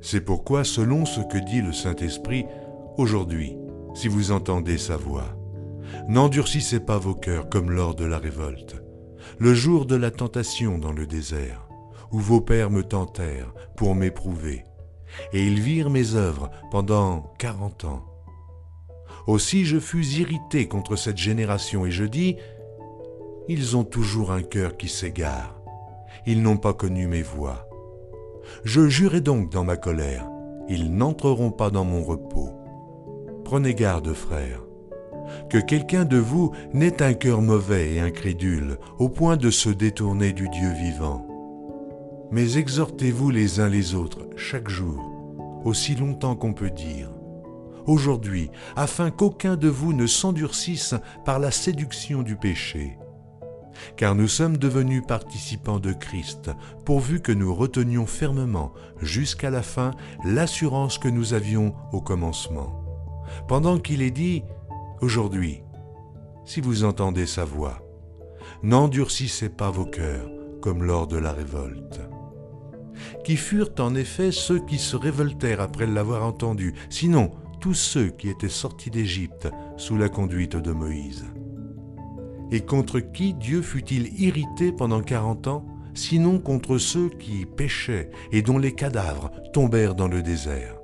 C'est 0.00 0.20
pourquoi, 0.20 0.64
selon 0.64 1.04
ce 1.04 1.20
que 1.20 1.38
dit 1.38 1.60
le 1.60 1.72
Saint-Esprit, 1.72 2.44
aujourd'hui, 2.96 3.56
si 3.94 4.08
vous 4.08 4.30
entendez 4.32 4.78
sa 4.78 4.96
voix, 4.96 5.36
n'endurcissez 6.08 6.80
pas 6.80 6.98
vos 6.98 7.14
cœurs 7.14 7.48
comme 7.48 7.70
lors 7.70 7.94
de 7.94 8.04
la 8.04 8.18
révolte, 8.18 8.82
le 9.38 9.54
jour 9.54 9.86
de 9.86 9.96
la 9.96 10.10
tentation 10.10 10.78
dans 10.78 10.92
le 10.92 11.06
désert, 11.06 11.68
où 12.12 12.18
vos 12.18 12.40
pères 12.40 12.70
me 12.70 12.82
tentèrent 12.82 13.52
pour 13.76 13.94
m'éprouver, 13.94 14.64
et 15.32 15.46
ils 15.46 15.60
virent 15.60 15.90
mes 15.90 16.14
œuvres 16.14 16.50
pendant 16.70 17.32
quarante 17.38 17.84
ans. 17.84 18.04
Aussi 19.26 19.64
je 19.64 19.78
fus 19.78 20.06
irrité 20.18 20.66
contre 20.66 20.96
cette 20.96 21.18
génération, 21.18 21.86
et 21.86 21.90
je 21.90 22.04
dis, 22.04 22.36
Ils 23.48 23.76
ont 23.76 23.84
toujours 23.84 24.32
un 24.32 24.42
cœur 24.42 24.76
qui 24.76 24.88
s'égare, 24.88 25.60
ils 26.26 26.42
n'ont 26.42 26.56
pas 26.56 26.74
connu 26.74 27.06
mes 27.06 27.22
voies. 27.22 27.68
Je 28.64 28.88
jurai 28.88 29.20
donc 29.20 29.50
dans 29.50 29.64
ma 29.64 29.76
colère, 29.76 30.26
ils 30.68 30.94
n'entreront 30.94 31.50
pas 31.50 31.70
dans 31.70 31.84
mon 31.84 32.02
repos. 32.02 32.50
Prenez 33.44 33.74
garde, 33.74 34.12
frères, 34.12 34.62
que 35.48 35.58
quelqu'un 35.58 36.04
de 36.04 36.18
vous 36.18 36.52
n'ait 36.72 37.02
un 37.02 37.14
cœur 37.14 37.42
mauvais 37.42 37.94
et 37.94 38.00
incrédule, 38.00 38.78
au 38.98 39.08
point 39.08 39.36
de 39.36 39.50
se 39.50 39.68
détourner 39.68 40.32
du 40.32 40.48
Dieu 40.48 40.70
vivant. 40.72 41.26
Mais 42.30 42.56
exhortez-vous 42.56 43.30
les 43.30 43.60
uns 43.60 43.68
les 43.68 43.94
autres 43.94 44.28
chaque 44.36 44.68
jour, 44.68 45.02
aussi 45.64 45.96
longtemps 45.96 46.36
qu'on 46.36 46.52
peut 46.52 46.70
dire, 46.70 47.10
aujourd'hui, 47.86 48.50
afin 48.76 49.10
qu'aucun 49.10 49.56
de 49.56 49.68
vous 49.68 49.92
ne 49.92 50.06
s'endurcisse 50.06 50.94
par 51.24 51.38
la 51.38 51.50
séduction 51.50 52.22
du 52.22 52.36
péché. 52.36 52.96
Car 53.96 54.14
nous 54.14 54.28
sommes 54.28 54.58
devenus 54.58 55.02
participants 55.06 55.80
de 55.80 55.92
Christ, 55.92 56.50
pourvu 56.84 57.20
que 57.20 57.32
nous 57.32 57.54
retenions 57.54 58.06
fermement, 58.06 58.72
jusqu'à 59.00 59.50
la 59.50 59.62
fin, 59.62 59.92
l'assurance 60.24 60.98
que 60.98 61.08
nous 61.08 61.34
avions 61.34 61.74
au 61.92 62.00
commencement. 62.00 62.84
Pendant 63.48 63.78
qu'il 63.78 64.02
est 64.02 64.10
dit, 64.10 64.44
aujourd'hui, 65.00 65.62
si 66.44 66.60
vous 66.60 66.84
entendez 66.84 67.26
sa 67.26 67.44
voix, 67.44 67.80
n'endurcissez 68.62 69.48
pas 69.48 69.70
vos 69.70 69.86
cœurs 69.86 70.30
comme 70.60 70.84
lors 70.84 71.06
de 71.06 71.16
la 71.16 71.32
révolte. 71.32 72.00
Qui 73.24 73.36
furent 73.36 73.72
en 73.78 73.94
effet 73.94 74.32
ceux 74.32 74.58
qui 74.58 74.78
se 74.78 74.96
révoltèrent 74.96 75.60
après 75.60 75.86
l'avoir 75.86 76.24
entendu, 76.24 76.74
sinon 76.90 77.30
tous 77.60 77.74
ceux 77.74 78.08
qui 78.08 78.28
étaient 78.28 78.48
sortis 78.48 78.90
d'Égypte 78.90 79.48
sous 79.76 79.96
la 79.96 80.08
conduite 80.08 80.56
de 80.56 80.72
Moïse. 80.72 81.24
Et 82.50 82.60
contre 82.60 83.00
qui 83.00 83.34
Dieu 83.34 83.62
fut-il 83.62 84.20
irrité 84.20 84.72
pendant 84.72 85.02
quarante 85.02 85.46
ans, 85.46 85.64
sinon 85.94 86.38
contre 86.38 86.78
ceux 86.78 87.08
qui 87.08 87.46
péchaient 87.46 88.10
et 88.32 88.42
dont 88.42 88.58
les 88.58 88.74
cadavres 88.74 89.30
tombèrent 89.52 89.94
dans 89.94 90.08
le 90.08 90.22
désert? 90.22 90.76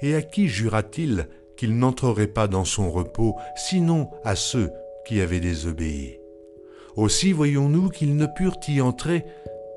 Et 0.00 0.14
à 0.14 0.22
qui 0.22 0.48
jura-t-il 0.48 1.28
qu'il 1.58 1.76
n'entrerait 1.76 2.28
pas 2.28 2.46
dans 2.46 2.64
son 2.64 2.90
repos, 2.90 3.36
sinon 3.56 4.08
à 4.24 4.36
ceux 4.36 4.70
qui 5.06 5.20
avaient 5.20 5.40
désobéi. 5.40 6.18
Aussi 6.96 7.32
voyons-nous 7.32 7.90
qu'ils 7.90 8.16
ne 8.16 8.26
purent 8.26 8.60
y 8.68 8.80
entrer 8.80 9.24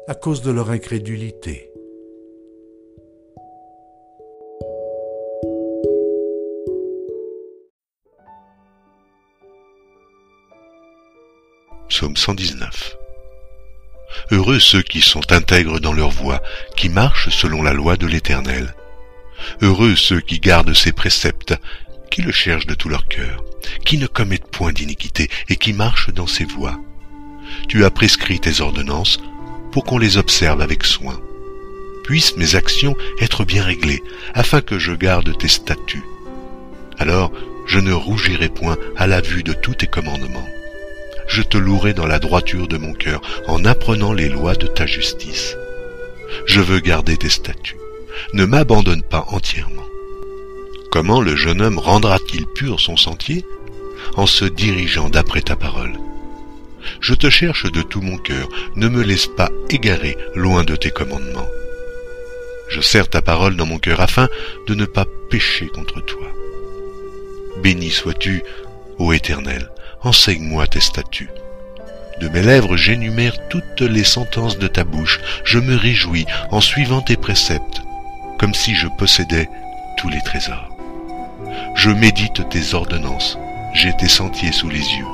à 0.08 0.14
cause 0.14 0.42
de 0.42 0.52
leur 0.52 0.70
incrédulité. 0.70 1.72
Psaume 11.90 12.16
119 12.16 12.98
Heureux 14.32 14.60
ceux 14.60 14.82
qui 14.82 15.02
sont 15.02 15.32
intègres 15.32 15.80
dans 15.80 15.94
leur 15.94 16.10
voie, 16.10 16.42
qui 16.78 16.90
marchent 16.90 17.30
selon 17.30 17.64
la 17.64 17.74
loi 17.74 17.98
de 17.98 18.08
l'Éternel. 18.08 18.74
Heureux 19.62 19.96
ceux 19.96 20.22
qui 20.22 20.40
gardent 20.40 20.74
ses 20.74 20.92
préceptes, 20.92 21.56
qui 22.10 22.22
le 22.22 22.32
cherchent 22.32 22.68
de 22.68 22.74
tout 22.74 22.90
leur 22.90 23.08
cœur, 23.08 23.44
qui 23.86 23.98
ne 23.98 24.08
commettent 24.08 24.52
point 24.52 24.74
d'iniquité 24.74 25.30
et 25.50 25.56
qui 25.56 25.74
marchent 25.74 26.14
dans 26.14 26.28
ses 26.28 26.46
voies. 26.46 26.80
Tu 27.68 27.84
as 27.86 27.90
prescrit 27.90 28.40
tes 28.40 28.62
ordonnances 28.62 29.20
pour 29.72 29.84
qu'on 29.84 29.98
les 29.98 30.18
observe 30.18 30.62
avec 30.62 30.84
soin. 30.84 31.20
Puissent 32.04 32.36
mes 32.38 32.56
actions 32.56 32.96
être 33.20 33.46
bien 33.46 33.64
réglées, 33.64 34.04
afin 34.34 34.62
que 34.62 34.80
je 34.80 34.92
garde 34.92 35.38
tes 35.38 35.48
statuts. 35.48 36.04
Alors 37.00 37.32
je 37.68 37.80
ne 37.80 37.94
rougirai 37.94 38.50
point 38.50 38.78
à 38.98 39.08
la 39.08 39.22
vue 39.22 39.44
de 39.44 39.54
tous 39.54 39.76
tes 39.76 39.88
commandements. 39.88 40.48
Je 41.28 41.42
te 41.42 41.58
louerai 41.58 41.94
dans 41.94 42.08
la 42.08 42.20
droiture 42.20 42.68
de 42.68 42.78
mon 42.78 42.94
cœur 42.94 43.22
en 43.48 43.64
apprenant 43.64 44.12
les 44.12 44.28
lois 44.28 44.56
de 44.56 44.68
ta 44.68 44.86
justice. 44.86 45.56
Je 46.46 46.60
veux 46.60 46.80
garder 46.80 47.16
tes 47.16 47.30
statuts 47.30 47.81
ne 48.34 48.46
m'abandonne 48.46 49.04
pas 49.04 49.26
entièrement. 49.30 49.86
Comment 50.92 51.22
le 51.22 51.38
jeune 51.38 51.62
homme 51.62 51.80
rendra-t-il 51.80 52.46
pur 52.48 52.82
son 52.82 52.98
sentier 52.98 53.46
En 54.16 54.26
se 54.26 54.44
dirigeant 54.44 55.10
d'après 55.10 55.42
ta 55.42 55.56
parole? 55.56 55.94
Je 57.00 57.14
te 57.14 57.30
cherche 57.30 57.72
de 57.72 57.82
tout 57.82 58.02
mon 58.02 58.18
cœur, 58.18 58.50
ne 58.76 58.90
me 58.90 59.02
laisse 59.02 59.28
pas 59.28 59.50
égarer 59.70 60.18
loin 60.36 60.66
de 60.66 60.76
tes 60.76 60.92
commandements. 60.92 61.48
Je 62.68 62.82
serre 62.82 63.10
ta 63.10 63.22
parole 63.22 63.56
dans 63.56 63.66
mon 63.66 63.80
cœur 63.80 64.02
afin 64.02 64.28
de 64.68 64.76
ne 64.76 64.86
pas 64.86 65.06
pécher 65.30 65.68
contre 65.68 66.04
toi. 66.04 66.28
Béni 67.64 67.90
sois-tu, 67.90 68.44
ô 68.98 69.14
Éternel, 69.14 69.70
enseigne-moi 70.02 70.68
tes 70.68 70.82
statuts. 70.82 71.30
De 72.20 72.28
mes 72.28 72.42
lèvres 72.42 72.76
j'énumère 72.76 73.48
toutes 73.50 73.82
les 73.82 74.04
sentences 74.04 74.58
de 74.58 74.68
ta 74.68 74.84
bouche, 74.84 75.22
je 75.44 75.60
me 75.60 75.76
réjouis 75.76 76.26
en 76.52 76.60
suivant 76.60 77.02
tes 77.02 77.18
préceptes 77.18 77.82
comme 78.42 78.54
si 78.56 78.74
je 78.74 78.88
possédais 78.88 79.48
tous 79.98 80.10
les 80.10 80.20
trésors. 80.22 80.76
Je 81.76 81.92
médite 81.92 82.50
tes 82.50 82.74
ordonnances, 82.74 83.38
j'ai 83.76 83.96
tes 83.96 84.08
sentiers 84.08 84.52
sous 84.52 84.68
les 84.68 84.80
yeux. 84.80 85.06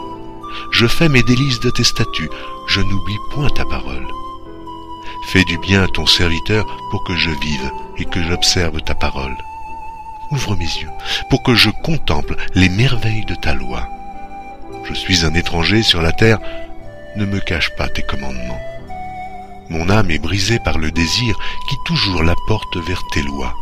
Je 0.72 0.88
fais 0.88 1.10
mes 1.10 1.24
délices 1.24 1.60
de 1.60 1.70
tes 1.70 1.84
statuts, 1.84 2.30
je 2.70 2.80
n'oublie 2.80 3.18
point 3.32 3.50
ta 3.50 3.66
parole. 3.66 4.08
Fais 5.28 5.44
du 5.44 5.58
bien 5.58 5.84
à 5.84 5.88
ton 5.90 6.06
serviteur 6.06 6.66
pour 6.90 7.04
que 7.04 7.18
je 7.18 7.30
vive 7.30 7.70
et 7.98 8.06
que 8.06 8.24
j'observe 8.24 8.82
ta 8.82 8.96
parole. 8.96 9.36
Ouvre 10.32 10.56
mes 10.56 10.64
yeux 10.64 10.90
pour 11.30 11.44
que 11.44 11.54
je 11.54 11.70
contemple 11.84 12.38
les 12.56 12.70
merveilles 12.70 13.26
de 13.26 13.36
ta 13.36 13.54
loi. 13.54 13.90
Je 14.86 14.94
suis 14.94 15.26
un 15.26 15.34
étranger 15.34 15.84
sur 15.84 16.02
la 16.02 16.14
terre, 16.14 16.40
ne 17.18 17.26
me 17.26 17.42
cache 17.42 17.76
pas 17.76 17.90
tes 17.90 18.04
commandements. 18.04 18.62
Mon 19.70 19.90
âme 19.90 20.12
est 20.12 20.20
brisée 20.20 20.60
par 20.60 20.78
le 20.78 20.92
désir 20.92 21.38
qui 21.70 21.76
toujours 21.86 22.24
la 22.24 22.36
porte 22.48 22.78
vers 22.78 23.04
tes 23.12 23.22
lois. 23.22 23.56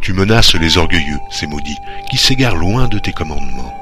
Tu 0.00 0.12
menaces 0.12 0.54
les 0.54 0.78
orgueilleux, 0.78 1.18
ces 1.30 1.46
maudits, 1.46 1.76
qui 2.10 2.16
s'égarent 2.16 2.56
loin 2.56 2.88
de 2.88 2.98
tes 2.98 3.12
commandements. 3.12 3.74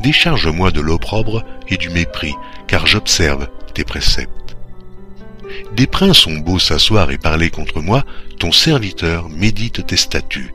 Décharge-moi 0.00 0.70
de 0.70 0.80
l'opprobre 0.80 1.42
et 1.68 1.76
du 1.76 1.90
mépris, 1.90 2.34
car 2.66 2.86
j'observe 2.86 3.48
tes 3.74 3.84
préceptes. 3.84 4.56
Des 5.72 5.86
princes 5.86 6.26
ont 6.26 6.38
beau 6.38 6.58
s'asseoir 6.58 7.10
et 7.10 7.18
parler 7.18 7.50
contre 7.50 7.80
moi, 7.80 8.04
ton 8.38 8.52
serviteur 8.52 9.28
médite 9.28 9.86
tes 9.86 9.96
statuts. 9.96 10.54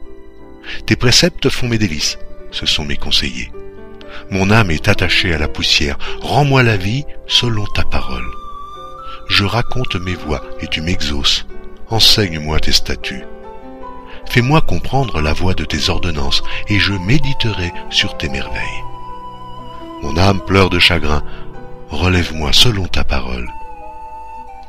Tes 0.85 0.95
préceptes 0.95 1.49
font 1.49 1.67
mes 1.67 1.77
délices, 1.77 2.17
ce 2.51 2.65
sont 2.65 2.85
mes 2.85 2.97
conseillers. 2.97 3.51
Mon 4.29 4.51
âme 4.51 4.71
est 4.71 4.87
attachée 4.87 5.33
à 5.33 5.37
la 5.37 5.47
poussière, 5.47 5.97
rends-moi 6.21 6.63
la 6.63 6.77
vie 6.77 7.05
selon 7.27 7.65
ta 7.65 7.83
parole 7.83 8.40
je 9.27 9.43
raconte 9.45 9.95
mes 9.95 10.15
voies 10.15 10.41
et 10.61 10.67
tu 10.67 10.81
m'exauces. 10.81 11.45
Enseigne-moi 11.89 12.59
tes 12.59 12.71
statuts. 12.71 13.25
Fais-moi 14.29 14.61
comprendre 14.61 15.19
la 15.19 15.33
voie 15.33 15.53
de 15.53 15.65
tes 15.65 15.89
ordonnances, 15.89 16.41
et 16.69 16.79
je 16.79 16.93
méditerai 16.93 17.73
sur 17.89 18.15
tes 18.17 18.29
merveilles. 18.29 18.83
Mon 20.03 20.15
âme 20.17 20.39
pleure 20.41 20.69
de 20.69 20.79
chagrin, 20.79 21.21
relève-moi 21.89 22.53
selon 22.53 22.85
ta 22.85 23.03
parole. 23.03 23.49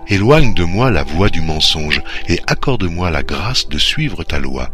Éloigne 0.08 0.52
de 0.54 0.64
moi 0.64 0.90
la 0.90 1.04
voie 1.04 1.28
du 1.28 1.40
mensonge, 1.40 2.02
et 2.28 2.40
accorde-moi 2.48 3.10
la 3.10 3.22
grâce 3.22 3.68
de 3.68 3.78
suivre 3.78 4.24
ta 4.24 4.40
loi. 4.40 4.68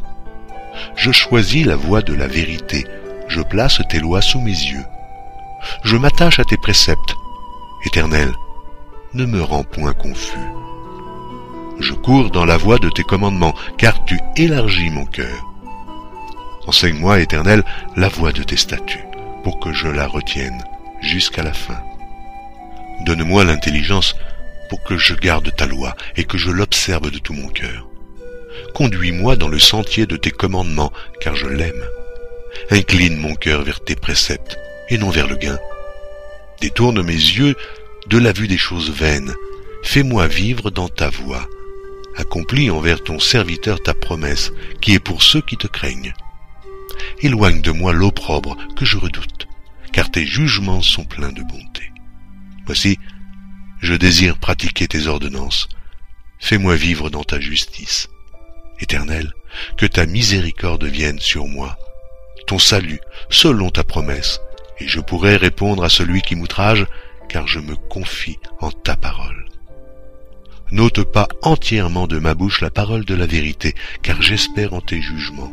Je 0.96 1.12
choisis 1.12 1.66
la 1.66 1.76
voie 1.76 2.00
de 2.00 2.14
la 2.14 2.26
vérité, 2.26 2.86
je 3.28 3.42
place 3.42 3.82
tes 3.90 4.00
lois 4.00 4.22
sous 4.22 4.40
mes 4.40 4.50
yeux. 4.50 4.84
Je 5.84 5.96
m'attache 5.96 6.38
à 6.38 6.44
tes 6.44 6.56
préceptes. 6.56 7.14
Éternel, 7.84 8.32
ne 9.14 9.24
me 9.24 9.42
rends 9.42 9.64
point 9.64 9.92
confus. 9.92 10.38
Je 11.80 11.92
cours 11.92 12.30
dans 12.30 12.44
la 12.44 12.56
voie 12.56 12.78
de 12.78 12.90
tes 12.90 13.04
commandements, 13.04 13.54
car 13.76 14.04
tu 14.04 14.18
élargis 14.36 14.90
mon 14.90 15.06
cœur. 15.06 15.44
Enseigne-moi, 16.66 17.20
Éternel, 17.20 17.64
la 17.96 18.08
voie 18.08 18.32
de 18.32 18.42
tes 18.42 18.56
statuts, 18.56 19.04
pour 19.44 19.60
que 19.60 19.72
je 19.72 19.88
la 19.88 20.06
retienne 20.06 20.62
jusqu'à 21.00 21.42
la 21.42 21.52
fin. 21.52 21.80
Donne-moi 23.06 23.44
l'intelligence 23.44 24.16
pour 24.68 24.82
que 24.82 24.98
je 24.98 25.14
garde 25.14 25.54
ta 25.54 25.66
loi 25.66 25.94
et 26.16 26.24
que 26.24 26.36
je 26.36 26.50
l'observe 26.50 27.10
de 27.10 27.18
tout 27.18 27.32
mon 27.32 27.48
cœur. 27.48 27.88
Conduis-moi 28.74 29.36
dans 29.36 29.48
le 29.48 29.58
sentier 29.58 30.06
de 30.06 30.16
tes 30.16 30.30
commandements, 30.30 30.92
car 31.20 31.36
je 31.36 31.46
l'aime. 31.46 31.84
Incline 32.70 33.16
mon 33.16 33.34
cœur 33.34 33.62
vers 33.62 33.80
tes 33.80 33.96
préceptes 33.96 34.58
et 34.88 34.98
non 34.98 35.10
vers 35.10 35.28
le 35.28 35.36
gain. 35.36 35.58
Détourne 36.60 37.02
mes 37.02 37.12
yeux 37.12 37.54
de 38.08 38.18
la 38.18 38.32
vue 38.32 38.48
des 38.48 38.58
choses 38.58 38.90
vaines. 38.90 39.34
Fais-moi 39.82 40.26
vivre 40.26 40.70
dans 40.70 40.88
ta 40.88 41.10
voie. 41.10 41.46
Accomplis 42.16 42.70
envers 42.70 43.02
ton 43.02 43.18
serviteur 43.18 43.80
ta 43.80 43.94
promesse, 43.94 44.50
qui 44.80 44.94
est 44.94 45.00
pour 45.00 45.22
ceux 45.22 45.40
qui 45.40 45.56
te 45.56 45.66
craignent. 45.66 46.14
Éloigne 47.20 47.60
de 47.60 47.70
moi 47.70 47.92
l'opprobre 47.92 48.56
que 48.76 48.84
je 48.84 48.96
redoute, 48.96 49.46
car 49.92 50.10
tes 50.10 50.26
jugements 50.26 50.82
sont 50.82 51.04
pleins 51.04 51.32
de 51.32 51.42
bonté. 51.42 51.92
Voici, 52.66 52.98
je 53.80 53.94
désire 53.94 54.38
pratiquer 54.38 54.88
tes 54.88 55.06
ordonnances. 55.06 55.68
Fais-moi 56.40 56.76
vivre 56.76 57.10
dans 57.10 57.24
ta 57.24 57.38
justice. 57.38 58.08
Éternel, 58.80 59.32
que 59.76 59.86
ta 59.86 60.06
miséricorde 60.06 60.84
vienne 60.84 61.20
sur 61.20 61.46
moi, 61.46 61.76
ton 62.46 62.58
salut, 62.58 63.00
selon 63.28 63.70
ta 63.70 63.84
promesse, 63.84 64.40
et 64.80 64.88
je 64.88 65.00
pourrai 65.00 65.36
répondre 65.36 65.84
à 65.84 65.88
celui 65.88 66.22
qui 66.22 66.36
m'outrage, 66.36 66.86
car 67.28 67.46
je 67.46 67.60
me 67.60 67.76
confie 67.76 68.38
en 68.60 68.70
ta 68.70 68.96
parole. 68.96 69.46
N'ôte 70.70 71.02
pas 71.04 71.28
entièrement 71.42 72.06
de 72.06 72.18
ma 72.18 72.34
bouche 72.34 72.60
la 72.60 72.70
parole 72.70 73.04
de 73.04 73.14
la 73.14 73.26
vérité, 73.26 73.74
car 74.02 74.20
j'espère 74.20 74.74
en 74.74 74.80
tes 74.80 75.00
jugements. 75.00 75.52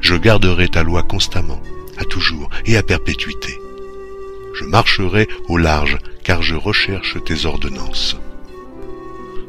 Je 0.00 0.14
garderai 0.14 0.68
ta 0.68 0.82
loi 0.82 1.02
constamment, 1.02 1.60
à 1.98 2.04
toujours 2.04 2.48
et 2.64 2.76
à 2.76 2.82
perpétuité. 2.82 3.58
Je 4.58 4.64
marcherai 4.64 5.28
au 5.48 5.58
large, 5.58 5.98
car 6.24 6.42
je 6.42 6.54
recherche 6.54 7.22
tes 7.24 7.46
ordonnances. 7.46 8.16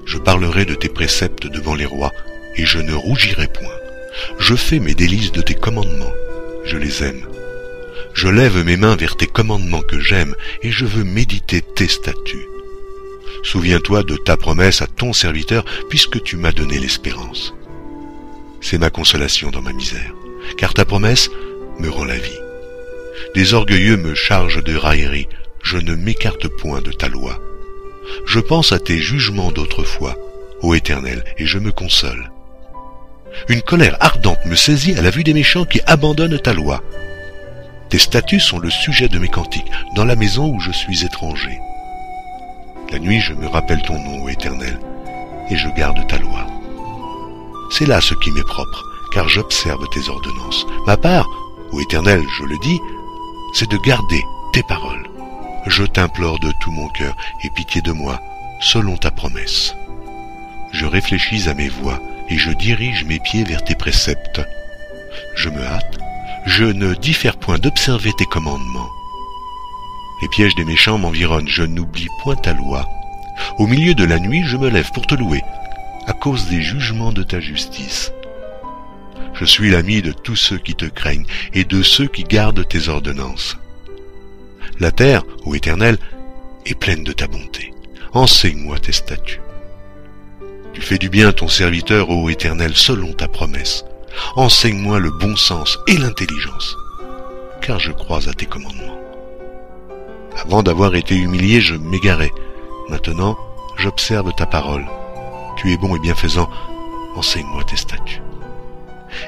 Je 0.05 0.17
parlerai 0.17 0.65
de 0.65 0.75
tes 0.75 0.89
préceptes 0.89 1.47
devant 1.47 1.75
les 1.75 1.85
rois, 1.85 2.11
et 2.55 2.65
je 2.65 2.79
ne 2.79 2.93
rougirai 2.93 3.47
point. 3.47 3.77
Je 4.39 4.55
fais 4.55 4.79
mes 4.79 4.93
délices 4.93 5.31
de 5.31 5.41
tes 5.41 5.55
commandements, 5.55 6.13
je 6.65 6.77
les 6.77 7.03
aime. 7.03 7.25
Je 8.13 8.27
lève 8.27 8.63
mes 8.63 8.77
mains 8.77 8.95
vers 8.95 9.15
tes 9.17 9.27
commandements 9.27 9.81
que 9.81 9.99
j'aime, 9.99 10.35
et 10.61 10.71
je 10.71 10.85
veux 10.85 11.03
méditer 11.03 11.61
tes 11.61 11.87
statuts. 11.87 12.47
Souviens-toi 13.43 14.03
de 14.03 14.15
ta 14.15 14.37
promesse 14.37 14.81
à 14.81 14.87
ton 14.87 15.13
serviteur, 15.13 15.65
puisque 15.89 16.21
tu 16.23 16.37
m'as 16.37 16.51
donné 16.51 16.79
l'espérance. 16.79 17.53
C'est 18.61 18.77
ma 18.77 18.89
consolation 18.89 19.51
dans 19.51 19.61
ma 19.61 19.73
misère, 19.73 20.13
car 20.57 20.73
ta 20.73 20.85
promesse 20.85 21.29
me 21.79 21.89
rend 21.89 22.05
la 22.05 22.17
vie. 22.17 22.39
Des 23.35 23.53
orgueilleux 23.53 23.97
me 23.97 24.15
chargent 24.15 24.63
de 24.63 24.75
raillerie, 24.75 25.27
je 25.61 25.77
ne 25.77 25.95
m'écarte 25.95 26.47
point 26.47 26.81
de 26.81 26.91
ta 26.91 27.09
loi. 27.09 27.41
Je 28.25 28.39
pense 28.39 28.71
à 28.71 28.79
tes 28.79 28.99
jugements 28.99 29.51
d'autrefois, 29.51 30.17
ô 30.61 30.75
Éternel, 30.75 31.23
et 31.37 31.45
je 31.45 31.59
me 31.59 31.71
console. 31.71 32.31
Une 33.49 33.61
colère 33.61 33.97
ardente 33.99 34.45
me 34.45 34.55
saisit 34.55 34.95
à 34.95 35.01
la 35.01 35.09
vue 35.09 35.23
des 35.23 35.33
méchants 35.33 35.65
qui 35.65 35.81
abandonnent 35.85 36.39
ta 36.39 36.53
loi. 36.53 36.83
Tes 37.93 37.99
statuts 37.99 38.39
sont 38.39 38.57
le 38.57 38.71
sujet 38.71 39.07
de 39.07 39.19
mes 39.19 39.27
cantiques, 39.27 39.71
dans 39.93 40.03
la 40.03 40.15
maison 40.15 40.51
où 40.51 40.59
je 40.59 40.71
suis 40.71 41.05
étranger. 41.05 41.59
La 42.91 42.97
nuit, 42.97 43.21
je 43.21 43.33
me 43.33 43.45
rappelle 43.45 43.83
ton 43.83 43.99
nom, 43.99 44.23
ô 44.23 44.29
Éternel, 44.29 44.79
et 45.51 45.55
je 45.55 45.69
garde 45.69 46.07
ta 46.07 46.17
loi. 46.17 46.47
C'est 47.69 47.85
là 47.85 48.01
ce 48.01 48.15
qui 48.15 48.31
m'est 48.31 48.47
propre, 48.47 48.83
car 49.13 49.29
j'observe 49.29 49.87
tes 49.89 50.09
ordonnances. 50.09 50.65
Ma 50.87 50.97
part, 50.97 51.27
ô 51.71 51.81
Éternel, 51.81 52.23
je 52.39 52.45
le 52.45 52.57
dis, 52.63 52.79
c'est 53.53 53.69
de 53.69 53.77
garder 53.85 54.23
tes 54.53 54.63
paroles. 54.63 55.07
Je 55.67 55.83
t'implore 55.83 56.39
de 56.39 56.51
tout 56.61 56.71
mon 56.71 56.87
cœur, 56.87 57.15
et 57.43 57.51
pitié 57.51 57.83
de 57.83 57.91
moi, 57.91 58.19
selon 58.59 58.97
ta 58.97 59.11
promesse. 59.11 59.75
Je 60.71 60.87
réfléchis 60.87 61.47
à 61.47 61.53
mes 61.53 61.69
voies, 61.69 62.01
et 62.27 62.39
je 62.39 62.49
dirige 62.53 63.05
mes 63.05 63.19
pieds 63.19 63.43
vers 63.43 63.63
tes 63.63 63.75
préceptes. 63.75 64.41
Je 65.35 65.49
me 65.49 65.63
hâte, 65.63 65.99
je 66.45 66.65
ne 66.65 66.93
diffère 66.93 67.37
point 67.37 67.57
d'observer 67.57 68.11
tes 68.17 68.25
commandements. 68.25 68.89
Les 70.21 70.27
pièges 70.29 70.55
des 70.55 70.65
méchants 70.65 70.97
m'environnent, 70.97 71.47
je 71.47 71.63
n'oublie 71.63 72.09
point 72.21 72.35
ta 72.35 72.53
loi. 72.53 72.87
Au 73.57 73.67
milieu 73.67 73.93
de 73.93 74.03
la 74.03 74.19
nuit, 74.19 74.43
je 74.45 74.57
me 74.57 74.69
lève 74.69 74.91
pour 74.93 75.07
te 75.07 75.15
louer, 75.15 75.41
à 76.05 76.13
cause 76.13 76.49
des 76.49 76.61
jugements 76.61 77.13
de 77.13 77.23
ta 77.23 77.39
justice. 77.39 78.11
Je 79.33 79.45
suis 79.45 79.71
l'ami 79.71 80.01
de 80.01 80.11
tous 80.11 80.35
ceux 80.35 80.57
qui 80.57 80.75
te 80.75 80.85
craignent 80.85 81.25
et 81.53 81.63
de 81.63 81.81
ceux 81.81 82.07
qui 82.07 82.23
gardent 82.23 82.67
tes 82.67 82.87
ordonnances. 82.89 83.57
La 84.79 84.91
terre, 84.91 85.23
ô 85.45 85.55
Éternel, 85.55 85.97
est 86.65 86.75
pleine 86.75 87.03
de 87.03 87.13
ta 87.13 87.27
bonté. 87.27 87.73
Enseigne-moi 88.13 88.79
tes 88.79 88.91
statuts. 88.91 89.41
Tu 90.73 90.81
fais 90.81 90.97
du 90.97 91.09
bien 91.09 91.31
ton 91.31 91.47
serviteur, 91.47 92.09
ô 92.09 92.29
Éternel, 92.29 92.75
selon 92.75 93.13
ta 93.13 93.27
promesse. 93.27 93.85
Enseigne-moi 94.35 94.99
le 94.99 95.11
bon 95.11 95.35
sens 95.35 95.77
et 95.87 95.97
l'intelligence, 95.97 96.75
car 97.61 97.79
je 97.79 97.91
crois 97.91 98.27
à 98.29 98.33
tes 98.33 98.45
commandements. 98.45 98.97
Avant 100.37 100.63
d'avoir 100.63 100.95
été 100.95 101.15
humilié, 101.15 101.61
je 101.61 101.75
m'égarais. 101.75 102.31
Maintenant, 102.89 103.37
j'observe 103.77 104.33
ta 104.33 104.45
parole. 104.45 104.85
Tu 105.57 105.71
es 105.71 105.77
bon 105.77 105.95
et 105.95 105.99
bienfaisant, 105.99 106.49
enseigne-moi 107.15 107.63
tes 107.63 107.77
statuts. 107.77 108.21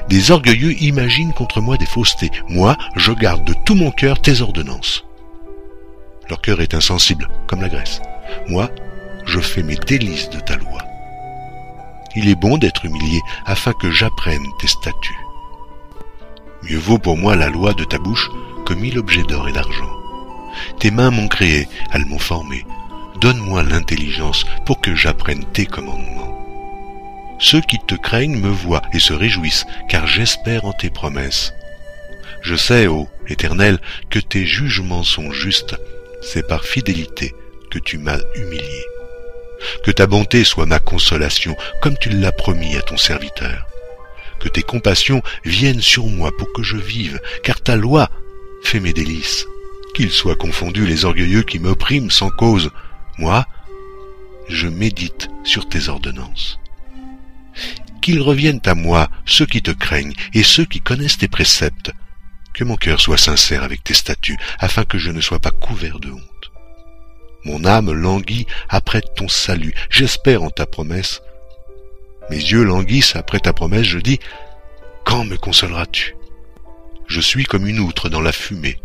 Des 0.08 0.30
orgueilleux 0.30 0.72
imaginent 0.82 1.32
contre 1.32 1.60
moi 1.60 1.76
des 1.76 1.86
faussetés. 1.86 2.30
Moi, 2.48 2.76
je 2.96 3.12
garde 3.12 3.44
de 3.44 3.54
tout 3.64 3.74
mon 3.74 3.90
cœur 3.90 4.20
tes 4.20 4.40
ordonnances. 4.40 5.04
Leur 6.28 6.40
cœur 6.40 6.60
est 6.60 6.74
insensible, 6.74 7.28
comme 7.46 7.60
la 7.60 7.68
graisse. 7.68 8.00
Moi, 8.48 8.68
je 9.26 9.40
fais 9.40 9.62
mes 9.62 9.76
délices 9.76 10.28
de 10.30 10.40
ta 10.40 10.56
loi. 10.56 10.75
Il 12.16 12.28
est 12.28 12.34
bon 12.34 12.56
d'être 12.56 12.86
humilié 12.86 13.20
afin 13.44 13.72
que 13.74 13.90
j'apprenne 13.90 14.46
tes 14.58 14.66
statuts. 14.66 15.20
Mieux 16.62 16.78
vaut 16.78 16.98
pour 16.98 17.16
moi 17.16 17.36
la 17.36 17.50
loi 17.50 17.74
de 17.74 17.84
ta 17.84 17.98
bouche 17.98 18.30
que 18.64 18.74
mille 18.74 18.98
objets 18.98 19.22
d'or 19.22 19.48
et 19.48 19.52
d'argent. 19.52 19.92
Tes 20.80 20.90
mains 20.90 21.10
m'ont 21.10 21.28
créé, 21.28 21.68
elles 21.92 22.06
m'ont 22.06 22.18
formé. 22.18 22.64
Donne-moi 23.20 23.62
l'intelligence 23.62 24.46
pour 24.64 24.80
que 24.80 24.94
j'apprenne 24.94 25.44
tes 25.52 25.66
commandements. 25.66 26.32
Ceux 27.38 27.60
qui 27.60 27.78
te 27.86 27.94
craignent 27.94 28.40
me 28.40 28.48
voient 28.48 28.82
et 28.92 28.98
se 28.98 29.12
réjouissent, 29.12 29.66
car 29.88 30.06
j'espère 30.06 30.64
en 30.64 30.72
tes 30.72 30.90
promesses. 30.90 31.52
Je 32.42 32.56
sais, 32.56 32.86
ô 32.86 33.08
Éternel, 33.28 33.78
que 34.08 34.18
tes 34.18 34.46
jugements 34.46 35.02
sont 35.02 35.32
justes, 35.32 35.76
c'est 36.22 36.46
par 36.46 36.64
fidélité 36.64 37.34
que 37.70 37.78
tu 37.78 37.98
m'as 37.98 38.20
humilié. 38.36 38.95
Que 39.84 39.90
ta 39.90 40.06
bonté 40.06 40.44
soit 40.44 40.66
ma 40.66 40.78
consolation, 40.78 41.56
comme 41.80 41.96
tu 41.98 42.08
l'as 42.10 42.32
promis 42.32 42.76
à 42.76 42.82
ton 42.82 42.96
serviteur. 42.96 43.66
Que 44.40 44.48
tes 44.48 44.62
compassions 44.62 45.22
viennent 45.44 45.80
sur 45.80 46.06
moi 46.06 46.30
pour 46.36 46.52
que 46.52 46.62
je 46.62 46.76
vive, 46.76 47.20
car 47.42 47.60
ta 47.60 47.76
loi 47.76 48.10
fait 48.62 48.80
mes 48.80 48.92
délices. 48.92 49.46
Qu'ils 49.94 50.10
soient 50.10 50.36
confondus 50.36 50.86
les 50.86 51.04
orgueilleux 51.04 51.42
qui 51.42 51.58
m'oppriment 51.58 52.10
sans 52.10 52.30
cause. 52.30 52.70
Moi, 53.18 53.46
je 54.48 54.68
médite 54.68 55.28
sur 55.44 55.68
tes 55.68 55.88
ordonnances. 55.88 56.58
Qu'ils 58.02 58.20
reviennent 58.20 58.60
à 58.66 58.74
moi 58.74 59.08
ceux 59.24 59.46
qui 59.46 59.62
te 59.62 59.70
craignent 59.70 60.14
et 60.34 60.42
ceux 60.42 60.64
qui 60.64 60.80
connaissent 60.80 61.18
tes 61.18 61.28
préceptes. 61.28 61.92
Que 62.52 62.64
mon 62.64 62.76
cœur 62.76 63.00
soit 63.00 63.18
sincère 63.18 63.62
avec 63.62 63.84
tes 63.84 63.94
statuts, 63.94 64.38
afin 64.58 64.84
que 64.84 64.98
je 64.98 65.10
ne 65.10 65.20
sois 65.20 65.40
pas 65.40 65.50
couvert 65.50 65.98
de 65.98 66.10
honte. 66.10 66.35
Mon 67.46 67.64
âme 67.64 67.92
languit 67.92 68.44
après 68.68 69.00
ton 69.00 69.28
salut, 69.28 69.72
j'espère 69.88 70.42
en 70.42 70.50
ta 70.50 70.66
promesse. 70.66 71.22
Mes 72.28 72.38
yeux 72.38 72.64
languissent 72.64 73.14
après 73.14 73.38
ta 73.38 73.52
promesse, 73.52 73.86
je 73.86 74.00
dis, 74.00 74.18
quand 75.04 75.24
me 75.24 75.36
consoleras-tu? 75.36 76.16
Je 77.06 77.20
suis 77.20 77.44
comme 77.44 77.68
une 77.68 77.78
outre 77.78 78.08
dans 78.08 78.20
la 78.20 78.32
fumée, 78.32 78.78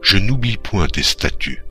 je 0.00 0.16
n'oublie 0.16 0.56
point 0.56 0.86
tes 0.86 1.02
statuts. 1.02 1.62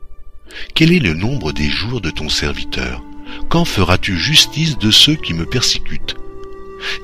Quel 0.75 0.91
est 0.91 0.99
le 0.99 1.15
nombre 1.15 1.53
des 1.53 1.71
jours 1.71 2.01
de 2.01 2.11
ton 2.11 2.29
serviteur? 2.29 3.01
Quand 3.49 3.65
feras-tu 3.65 4.15
justice 4.15 4.77
de 4.77 4.91
ceux 4.91 5.15
qui 5.15 5.33
me 5.33 5.47
persécutent? 5.47 6.17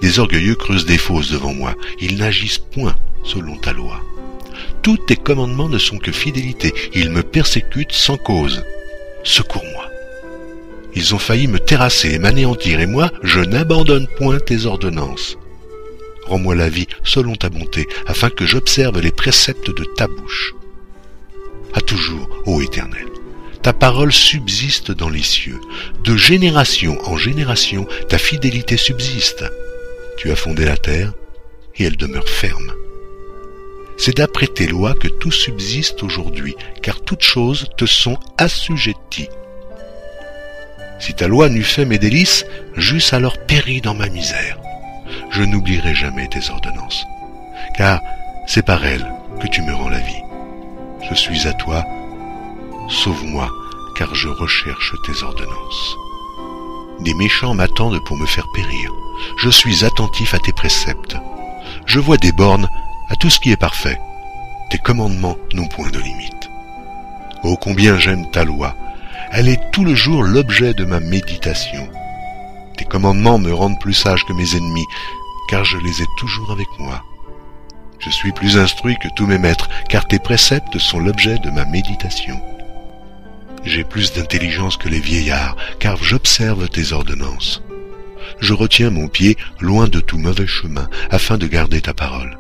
Des 0.03 0.19
orgueilleux 0.19 0.53
creusent 0.53 0.85
des 0.85 0.99
fosses 0.99 1.31
devant 1.31 1.55
moi, 1.55 1.73
ils 1.99 2.17
n'agissent 2.17 2.59
point 2.59 2.95
selon 3.23 3.57
ta 3.57 3.73
loi. 3.73 3.99
Tous 4.83 4.97
tes 4.97 5.15
commandements 5.15 5.69
ne 5.69 5.79
sont 5.79 5.97
que 5.97 6.11
fidélité, 6.11 6.71
ils 6.93 7.09
me 7.09 7.23
persécutent 7.23 7.93
sans 7.93 8.17
cause. 8.17 8.63
Secours-moi. 9.23 9.89
Ils 10.95 11.15
ont 11.15 11.19
failli 11.19 11.47
me 11.47 11.59
terrasser 11.59 12.11
et 12.11 12.19
m'anéantir, 12.19 12.79
et 12.79 12.85
moi, 12.85 13.11
je 13.23 13.39
n'abandonne 13.39 14.07
point 14.17 14.39
tes 14.39 14.65
ordonnances. 14.65 15.37
Rends-moi 16.27 16.55
la 16.55 16.69
vie 16.69 16.87
selon 17.03 17.35
ta 17.35 17.49
bonté, 17.49 17.87
afin 18.05 18.29
que 18.29 18.45
j'observe 18.45 18.99
les 18.99 19.11
préceptes 19.11 19.75
de 19.75 19.85
ta 19.95 20.07
bouche 20.07 20.53
à 21.73 21.81
toujours, 21.81 22.29
ô 22.45 22.61
Éternel. 22.61 23.07
Ta 23.61 23.73
parole 23.73 24.11
subsiste 24.11 24.91
dans 24.91 25.09
les 25.09 25.23
cieux. 25.23 25.59
De 26.03 26.15
génération 26.15 26.97
en 27.05 27.17
génération, 27.17 27.87
ta 28.09 28.17
fidélité 28.17 28.77
subsiste. 28.77 29.43
Tu 30.17 30.31
as 30.31 30.35
fondé 30.35 30.65
la 30.65 30.77
terre, 30.77 31.13
et 31.77 31.85
elle 31.85 31.97
demeure 31.97 32.29
ferme. 32.29 32.73
C'est 34.05 34.17
d'après 34.17 34.47
tes 34.47 34.67
lois 34.67 34.95
que 34.95 35.07
tout 35.07 35.31
subsiste 35.31 36.03
aujourd'hui, 36.03 36.57
car 36.81 36.99
toutes 36.99 37.23
choses 37.23 37.69
te 37.77 37.85
sont 37.85 38.17
assujetties. 38.37 39.29
Si 40.99 41.13
ta 41.13 41.29
loi 41.29 41.47
n'eût 41.47 41.63
fait 41.63 41.85
mes 41.85 41.99
délices, 41.99 42.45
j'eusse 42.75 43.13
alors 43.13 43.37
péri 43.37 43.79
dans 43.79 43.93
ma 43.93 44.09
misère. 44.09 44.59
Je 45.29 45.43
n'oublierai 45.43 45.95
jamais 45.95 46.27
tes 46.27 46.49
ordonnances, 46.49 47.05
car 47.77 48.01
c'est 48.45 48.65
par 48.65 48.85
elles 48.85 49.09
que 49.39 49.47
tu 49.47 49.61
me 49.61 49.73
rends 49.73 49.87
la 49.87 50.01
vie. 50.01 50.23
Je 51.09 51.15
suis 51.15 51.47
à 51.47 51.53
toi, 51.53 51.85
sauve-moi, 52.89 53.49
car 53.97 54.13
je 54.13 54.27
recherche 54.27 54.93
tes 55.05 55.23
ordonnances. 55.23 55.95
Des 56.99 57.13
méchants 57.13 57.53
m'attendent 57.53 58.03
pour 58.03 58.17
me 58.17 58.25
faire 58.25 58.47
périr. 58.53 58.91
Je 59.37 59.49
suis 59.49 59.85
attentif 59.85 60.33
à 60.33 60.39
tes 60.39 60.51
préceptes. 60.51 61.15
Je 61.85 61.99
vois 61.99 62.17
des 62.17 62.33
bornes 62.33 62.67
à 63.09 63.15
tout 63.15 63.29
ce 63.29 63.39
qui 63.39 63.51
est 63.51 63.57
parfait. 63.57 63.99
Tes 64.69 64.77
commandements 64.77 65.37
n'ont 65.53 65.67
point 65.67 65.89
de 65.89 65.99
limite. 65.99 66.49
Oh 67.43 67.57
combien 67.59 67.99
j'aime 67.99 68.29
ta 68.31 68.43
loi. 68.43 68.75
Elle 69.31 69.49
est 69.49 69.71
tout 69.71 69.83
le 69.83 69.95
jour 69.95 70.23
l'objet 70.23 70.73
de 70.73 70.85
ma 70.85 70.99
méditation. 70.99 71.87
Tes 72.77 72.85
commandements 72.85 73.39
me 73.39 73.53
rendent 73.53 73.79
plus 73.79 73.93
sage 73.93 74.25
que 74.25 74.33
mes 74.33 74.55
ennemis, 74.55 74.85
car 75.49 75.65
je 75.65 75.77
les 75.77 76.01
ai 76.01 76.05
toujours 76.17 76.51
avec 76.51 76.67
moi. 76.79 77.03
Je 77.99 78.09
suis 78.09 78.31
plus 78.31 78.57
instruit 78.57 78.97
que 78.97 79.07
tous 79.15 79.25
mes 79.25 79.37
maîtres, 79.37 79.69
car 79.89 80.07
tes 80.07 80.19
préceptes 80.19 80.77
sont 80.77 80.99
l'objet 80.99 81.37
de 81.39 81.49
ma 81.49 81.65
méditation. 81.65 82.41
J'ai 83.63 83.83
plus 83.83 84.13
d'intelligence 84.13 84.77
que 84.77 84.89
les 84.89 84.99
vieillards, 84.99 85.55
car 85.79 85.97
j'observe 85.97 86.67
tes 86.67 86.91
ordonnances. 86.91 87.61
Je 88.39 88.53
retiens 88.53 88.89
mon 88.89 89.07
pied 89.07 89.37
loin 89.59 89.87
de 89.87 89.99
tout 89.99 90.17
mauvais 90.17 90.47
chemin, 90.47 90.89
afin 91.11 91.37
de 91.37 91.47
garder 91.47 91.81
ta 91.81 91.93
parole. 91.93 92.37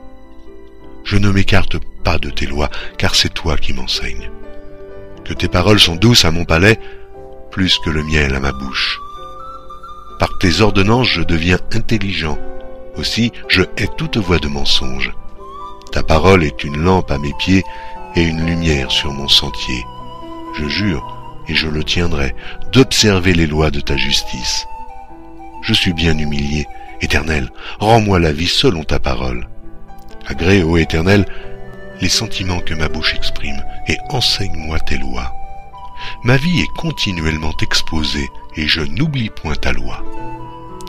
Je 1.03 1.17
ne 1.17 1.29
m'écarte 1.29 1.77
pas 2.03 2.17
de 2.17 2.29
tes 2.29 2.45
lois, 2.45 2.69
car 2.97 3.15
c'est 3.15 3.33
toi 3.33 3.57
qui 3.57 3.73
m'enseignes. 3.73 4.29
Que 5.25 5.33
tes 5.33 5.47
paroles 5.47 5.79
sont 5.79 5.95
douces 5.95 6.25
à 6.25 6.31
mon 6.31 6.45
palais, 6.45 6.79
plus 7.51 7.77
que 7.79 7.89
le 7.89 8.03
miel 8.03 8.35
à 8.35 8.39
ma 8.39 8.51
bouche. 8.51 8.99
Par 10.19 10.37
tes 10.37 10.61
ordonnances 10.61 11.07
je 11.07 11.21
deviens 11.21 11.59
intelligent, 11.73 12.37
aussi 12.95 13.31
je 13.47 13.63
hais 13.77 13.87
toute 13.97 14.17
voix 14.17 14.39
de 14.39 14.47
mensonge. 14.47 15.11
Ta 15.91 16.03
parole 16.03 16.43
est 16.43 16.63
une 16.63 16.81
lampe 16.81 17.11
à 17.11 17.17
mes 17.17 17.33
pieds 17.39 17.63
et 18.15 18.23
une 18.23 18.45
lumière 18.45 18.91
sur 18.91 19.11
mon 19.11 19.27
sentier. 19.27 19.83
Je 20.57 20.67
jure, 20.67 21.05
et 21.47 21.55
je 21.55 21.67
le 21.67 21.83
tiendrai, 21.83 22.35
d'observer 22.71 23.33
les 23.33 23.47
lois 23.47 23.71
de 23.71 23.79
ta 23.79 23.97
justice. 23.97 24.65
Je 25.61 25.73
suis 25.73 25.93
bien 25.93 26.17
humilié. 26.17 26.67
Éternel, 27.01 27.49
rends-moi 27.79 28.19
la 28.19 28.31
vie 28.31 28.47
selon 28.47 28.83
ta 28.83 28.99
parole. 28.99 29.47
Agrée, 30.27 30.63
ô 30.63 30.77
Éternel, 30.77 31.25
les 32.01 32.09
sentiments 32.09 32.59
que 32.59 32.73
ma 32.73 32.89
bouche 32.89 33.15
exprime, 33.15 33.63
et 33.87 33.97
enseigne-moi 34.09 34.79
tes 34.79 34.97
lois. 34.97 35.33
Ma 36.23 36.37
vie 36.37 36.61
est 36.61 36.77
continuellement 36.77 37.53
exposée, 37.61 38.27
et 38.55 38.67
je 38.67 38.81
n'oublie 38.81 39.29
point 39.29 39.55
ta 39.55 39.71
loi. 39.71 40.03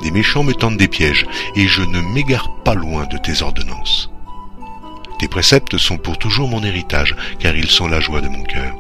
Des 0.03 0.11
méchants 0.11 0.45
me 0.45 0.55
tendent 0.55 0.77
des 0.77 0.89
pièges, 0.89 1.27
et 1.57 1.67
je 1.67 1.83
ne 1.83 2.01
m'égare 2.01 2.55
pas 2.65 2.75
loin 2.75 3.07
de 3.07 3.19
tes 3.19 3.43
ordonnances. 3.43 4.11
Tes 5.19 5.29
préceptes 5.29 5.79
sont 5.79 5.99
pour 5.99 6.19
toujours 6.19 6.49
mon 6.49 6.63
héritage, 6.65 7.17
car 7.39 7.55
ils 7.57 7.71
sont 7.71 7.89
la 7.89 8.01
joie 8.01 8.21
de 8.21 8.29
mon 8.29 8.43
cœur 8.43 8.75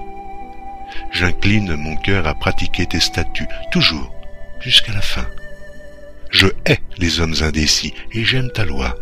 j'incline 1.15 1.77
mon 1.77 1.97
cœur 1.97 2.27
à 2.27 2.35
pratiquer 2.35 2.87
tes 2.87 3.01
statuts, 3.01 3.49
toujours, 3.71 4.13
jusqu'à 4.61 4.93
la 4.93 5.01
fin. 5.01 5.27
Je 6.31 6.49
hais 6.67 6.81
les 6.99 7.21
hommes 7.21 7.37
indécis, 7.41 7.95
et 8.13 8.25
j'aime 8.25 8.51
ta 8.51 8.65
loi. 8.65 8.95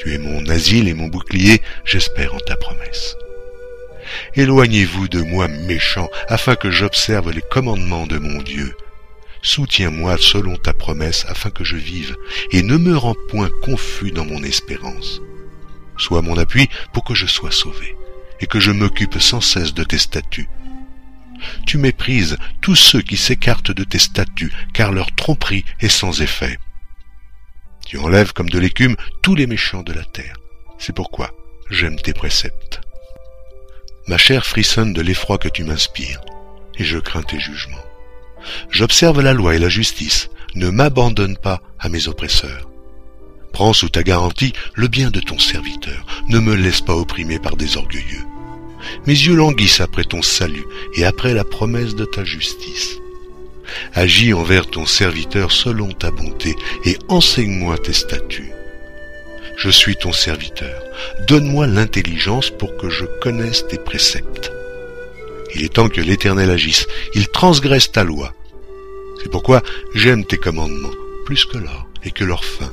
Tu 0.00 0.14
es 0.14 0.18
mon 0.18 0.46
asile 0.48 0.88
et 0.88 0.94
mon 0.94 1.08
bouclier, 1.08 1.60
j'espère 1.84 2.34
en 2.34 2.38
ta 2.38 2.56
promesse. 2.56 3.16
Éloignez-vous 4.34 5.08
de 5.08 5.20
moi, 5.20 5.46
méchant, 5.46 6.08
afin 6.26 6.56
que 6.56 6.70
j'observe 6.70 7.30
les 7.30 7.42
commandements 7.42 8.06
de 8.06 8.16
mon 8.16 8.40
Dieu. 8.40 8.74
Soutiens-moi 9.42 10.16
selon 10.18 10.56
ta 10.56 10.72
promesse, 10.72 11.26
afin 11.28 11.50
que 11.50 11.64
je 11.64 11.76
vive, 11.76 12.16
et 12.50 12.62
ne 12.62 12.78
me 12.78 12.96
rends 12.96 13.16
point 13.28 13.50
confus 13.62 14.10
dans 14.10 14.24
mon 14.24 14.42
espérance. 14.42 15.20
Sois 15.98 16.22
mon 16.22 16.38
appui 16.38 16.70
pour 16.94 17.04
que 17.04 17.14
je 17.14 17.26
sois 17.26 17.50
sauvé, 17.50 17.94
et 18.40 18.46
que 18.46 18.58
je 18.58 18.70
m'occupe 18.70 19.20
sans 19.20 19.42
cesse 19.42 19.74
de 19.74 19.84
tes 19.84 19.98
statuts 19.98 20.48
tu 21.66 21.78
méprises 21.78 22.36
tous 22.60 22.76
ceux 22.76 23.00
qui 23.00 23.16
s'écartent 23.16 23.72
de 23.72 23.84
tes 23.84 23.98
statuts, 23.98 24.52
car 24.72 24.92
leur 24.92 25.14
tromperie 25.14 25.64
est 25.80 25.88
sans 25.88 26.20
effet. 26.20 26.58
Tu 27.90 27.98
enlèves 27.98 28.32
comme 28.32 28.48
de 28.48 28.60
l'écume 28.60 28.94
tous 29.20 29.34
les 29.34 29.48
méchants 29.48 29.82
de 29.82 29.92
la 29.92 30.04
terre. 30.04 30.36
C'est 30.78 30.94
pourquoi 30.94 31.32
j'aime 31.70 31.96
tes 31.96 32.12
préceptes. 32.12 32.80
Ma 34.06 34.16
chair 34.16 34.46
frissonne 34.46 34.92
de 34.92 35.00
l'effroi 35.00 35.38
que 35.38 35.48
tu 35.48 35.64
m'inspires, 35.64 36.20
et 36.78 36.84
je 36.84 36.98
crains 36.98 37.24
tes 37.24 37.40
jugements. 37.40 37.84
J'observe 38.70 39.20
la 39.20 39.32
loi 39.32 39.56
et 39.56 39.58
la 39.58 39.68
justice, 39.68 40.30
ne 40.54 40.70
m'abandonne 40.70 41.36
pas 41.36 41.62
à 41.80 41.88
mes 41.88 42.06
oppresseurs. 42.06 42.70
Prends 43.52 43.72
sous 43.72 43.88
ta 43.88 44.04
garantie 44.04 44.52
le 44.74 44.86
bien 44.86 45.10
de 45.10 45.18
ton 45.18 45.40
serviteur, 45.40 46.06
ne 46.28 46.38
me 46.38 46.54
laisse 46.54 46.82
pas 46.82 46.94
opprimer 46.94 47.40
par 47.40 47.56
des 47.56 47.76
orgueilleux. 47.76 48.24
Mes 49.08 49.14
yeux 49.14 49.34
languissent 49.34 49.80
après 49.80 50.04
ton 50.04 50.22
salut 50.22 50.64
et 50.94 51.04
après 51.04 51.34
la 51.34 51.42
promesse 51.42 51.96
de 51.96 52.04
ta 52.04 52.22
justice. 52.22 53.00
Agis 53.94 54.32
envers 54.32 54.66
ton 54.66 54.86
serviteur 54.86 55.52
selon 55.52 55.92
ta 55.92 56.10
bonté 56.10 56.54
et 56.84 56.96
enseigne-moi 57.08 57.78
tes 57.78 57.92
statuts. 57.92 58.52
Je 59.56 59.70
suis 59.70 59.96
ton 59.96 60.12
serviteur. 60.12 60.82
Donne-moi 61.26 61.66
l'intelligence 61.66 62.50
pour 62.50 62.76
que 62.76 62.88
je 62.88 63.04
connaisse 63.20 63.66
tes 63.68 63.78
préceptes. 63.78 64.50
Il 65.54 65.64
est 65.64 65.74
temps 65.74 65.88
que 65.88 66.00
l'Éternel 66.00 66.50
agisse. 66.50 66.86
Il 67.14 67.28
transgresse 67.28 67.92
ta 67.92 68.04
loi. 68.04 68.32
C'est 69.22 69.30
pourquoi 69.30 69.62
j'aime 69.94 70.24
tes 70.24 70.38
commandements 70.38 70.94
plus 71.26 71.44
que 71.44 71.58
l'or 71.58 71.88
et 72.04 72.10
que 72.10 72.24
leur 72.24 72.44
fin. 72.44 72.72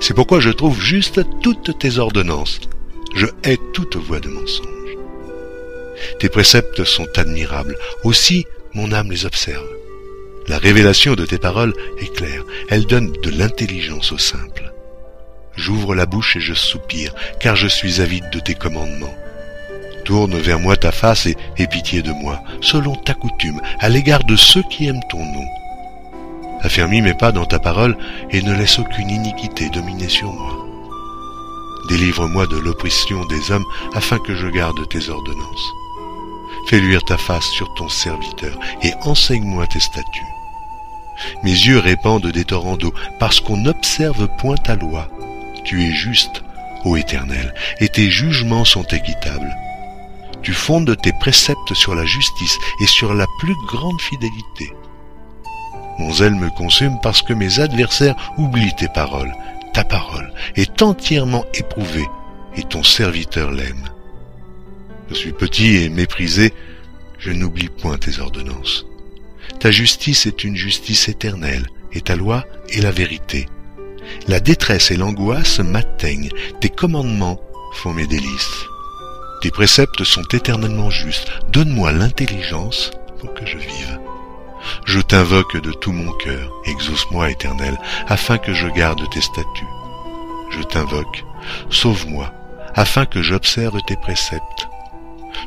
C'est 0.00 0.14
pourquoi 0.14 0.40
je 0.40 0.50
trouve 0.50 0.80
juste 0.80 1.20
toutes 1.42 1.78
tes 1.78 1.98
ordonnances. 1.98 2.60
Je 3.14 3.26
hais 3.44 3.58
toute 3.72 3.96
voie 3.96 4.20
de 4.20 4.28
mensonge. 4.28 4.66
Tes 6.20 6.28
préceptes 6.28 6.84
sont 6.84 7.08
admirables. 7.16 7.78
Aussi, 8.04 8.44
mon 8.74 8.92
âme 8.92 9.10
les 9.10 9.24
observe. 9.24 9.66
La 10.48 10.58
révélation 10.58 11.14
de 11.14 11.26
tes 11.26 11.38
paroles 11.38 11.74
est 11.98 12.14
claire. 12.14 12.42
Elle 12.68 12.86
donne 12.86 13.12
de 13.12 13.30
l'intelligence 13.30 14.12
au 14.12 14.18
simple. 14.18 14.72
J'ouvre 15.56 15.94
la 15.94 16.06
bouche 16.06 16.36
et 16.36 16.40
je 16.40 16.54
soupire, 16.54 17.14
car 17.40 17.56
je 17.56 17.66
suis 17.66 18.00
avide 18.00 18.30
de 18.30 18.38
tes 18.38 18.54
commandements. 18.54 19.14
Tourne 20.04 20.36
vers 20.38 20.60
moi 20.60 20.76
ta 20.76 20.92
face 20.92 21.26
et 21.26 21.36
aie 21.56 21.66
pitié 21.66 22.02
de 22.02 22.12
moi, 22.12 22.40
selon 22.60 22.94
ta 22.94 23.14
coutume, 23.14 23.60
à 23.80 23.88
l'égard 23.88 24.22
de 24.22 24.36
ceux 24.36 24.62
qui 24.70 24.86
aiment 24.86 25.02
ton 25.10 25.24
nom. 25.24 25.46
Affermis 26.60 27.02
mes 27.02 27.14
pas 27.14 27.32
dans 27.32 27.46
ta 27.46 27.58
parole 27.58 27.96
et 28.30 28.40
ne 28.40 28.54
laisse 28.54 28.78
aucune 28.78 29.10
iniquité 29.10 29.68
dominer 29.70 30.08
sur 30.08 30.32
moi. 30.32 30.64
Délivre-moi 31.88 32.46
de 32.46 32.56
l'oppression 32.56 33.24
des 33.26 33.50
hommes 33.50 33.66
afin 33.94 34.18
que 34.18 34.34
je 34.34 34.46
garde 34.46 34.88
tes 34.88 35.08
ordonnances. 35.08 35.72
Fais 36.68 36.80
luire 36.80 37.04
ta 37.04 37.16
face 37.16 37.46
sur 37.46 37.72
ton 37.74 37.88
serviteur 37.88 38.58
et 38.82 38.92
enseigne-moi 39.02 39.66
tes 39.66 39.80
statuts. 39.80 40.35
Mes 41.42 41.50
yeux 41.50 41.78
répandent 41.78 42.26
des 42.26 42.44
torrents 42.44 42.76
d'eau 42.76 42.94
parce 43.18 43.40
qu'on 43.40 43.56
n'observe 43.56 44.28
point 44.38 44.56
ta 44.56 44.76
loi. 44.76 45.08
Tu 45.64 45.84
es 45.84 45.92
juste, 45.92 46.42
ô 46.84 46.96
Éternel, 46.96 47.54
et 47.80 47.88
tes 47.88 48.10
jugements 48.10 48.64
sont 48.64 48.84
équitables. 48.84 49.54
Tu 50.42 50.52
fondes 50.52 50.96
tes 51.00 51.12
préceptes 51.12 51.74
sur 51.74 51.94
la 51.94 52.04
justice 52.04 52.58
et 52.80 52.86
sur 52.86 53.14
la 53.14 53.26
plus 53.40 53.56
grande 53.66 54.00
fidélité. 54.00 54.72
Mon 55.98 56.12
zèle 56.12 56.34
me 56.34 56.50
consume 56.50 56.98
parce 57.02 57.22
que 57.22 57.32
mes 57.32 57.58
adversaires 57.58 58.32
oublient 58.36 58.76
tes 58.76 58.88
paroles. 58.88 59.34
Ta 59.72 59.82
parole 59.82 60.32
est 60.54 60.82
entièrement 60.82 61.44
éprouvée 61.54 62.06
et 62.56 62.62
ton 62.62 62.82
serviteur 62.82 63.50
l'aime. 63.50 63.88
Je 65.08 65.14
suis 65.14 65.32
petit 65.32 65.76
et 65.76 65.88
méprisé, 65.88 66.52
je 67.18 67.30
n'oublie 67.30 67.68
point 67.68 67.98
tes 67.98 68.20
ordonnances. 68.20 68.86
Ta 69.66 69.72
justice 69.72 70.26
est 70.26 70.44
une 70.44 70.54
justice 70.54 71.08
éternelle, 71.08 71.66
et 71.92 72.00
ta 72.00 72.14
loi 72.14 72.44
est 72.68 72.80
la 72.80 72.92
vérité. 72.92 73.48
La 74.28 74.38
détresse 74.38 74.92
et 74.92 74.96
l'angoisse 74.96 75.58
m'atteignent, 75.58 76.30
tes 76.60 76.68
commandements 76.68 77.40
font 77.72 77.92
mes 77.92 78.06
délices. 78.06 78.64
Tes 79.42 79.50
préceptes 79.50 80.04
sont 80.04 80.22
éternellement 80.32 80.88
justes, 80.88 81.32
donne-moi 81.48 81.90
l'intelligence 81.90 82.92
pour 83.18 83.34
que 83.34 83.44
je 83.44 83.58
vive. 83.58 83.98
Je 84.84 85.00
t'invoque 85.00 85.60
de 85.60 85.72
tout 85.72 85.90
mon 85.90 86.12
cœur, 86.12 86.52
exauce-moi 86.66 87.32
éternel, 87.32 87.76
afin 88.06 88.38
que 88.38 88.54
je 88.54 88.68
garde 88.68 89.02
tes 89.10 89.20
statuts. 89.20 89.74
Je 90.50 90.62
t'invoque, 90.62 91.24
sauve-moi, 91.70 92.32
afin 92.76 93.04
que 93.04 93.20
j'observe 93.20 93.80
tes 93.88 93.96
préceptes. 93.96 94.68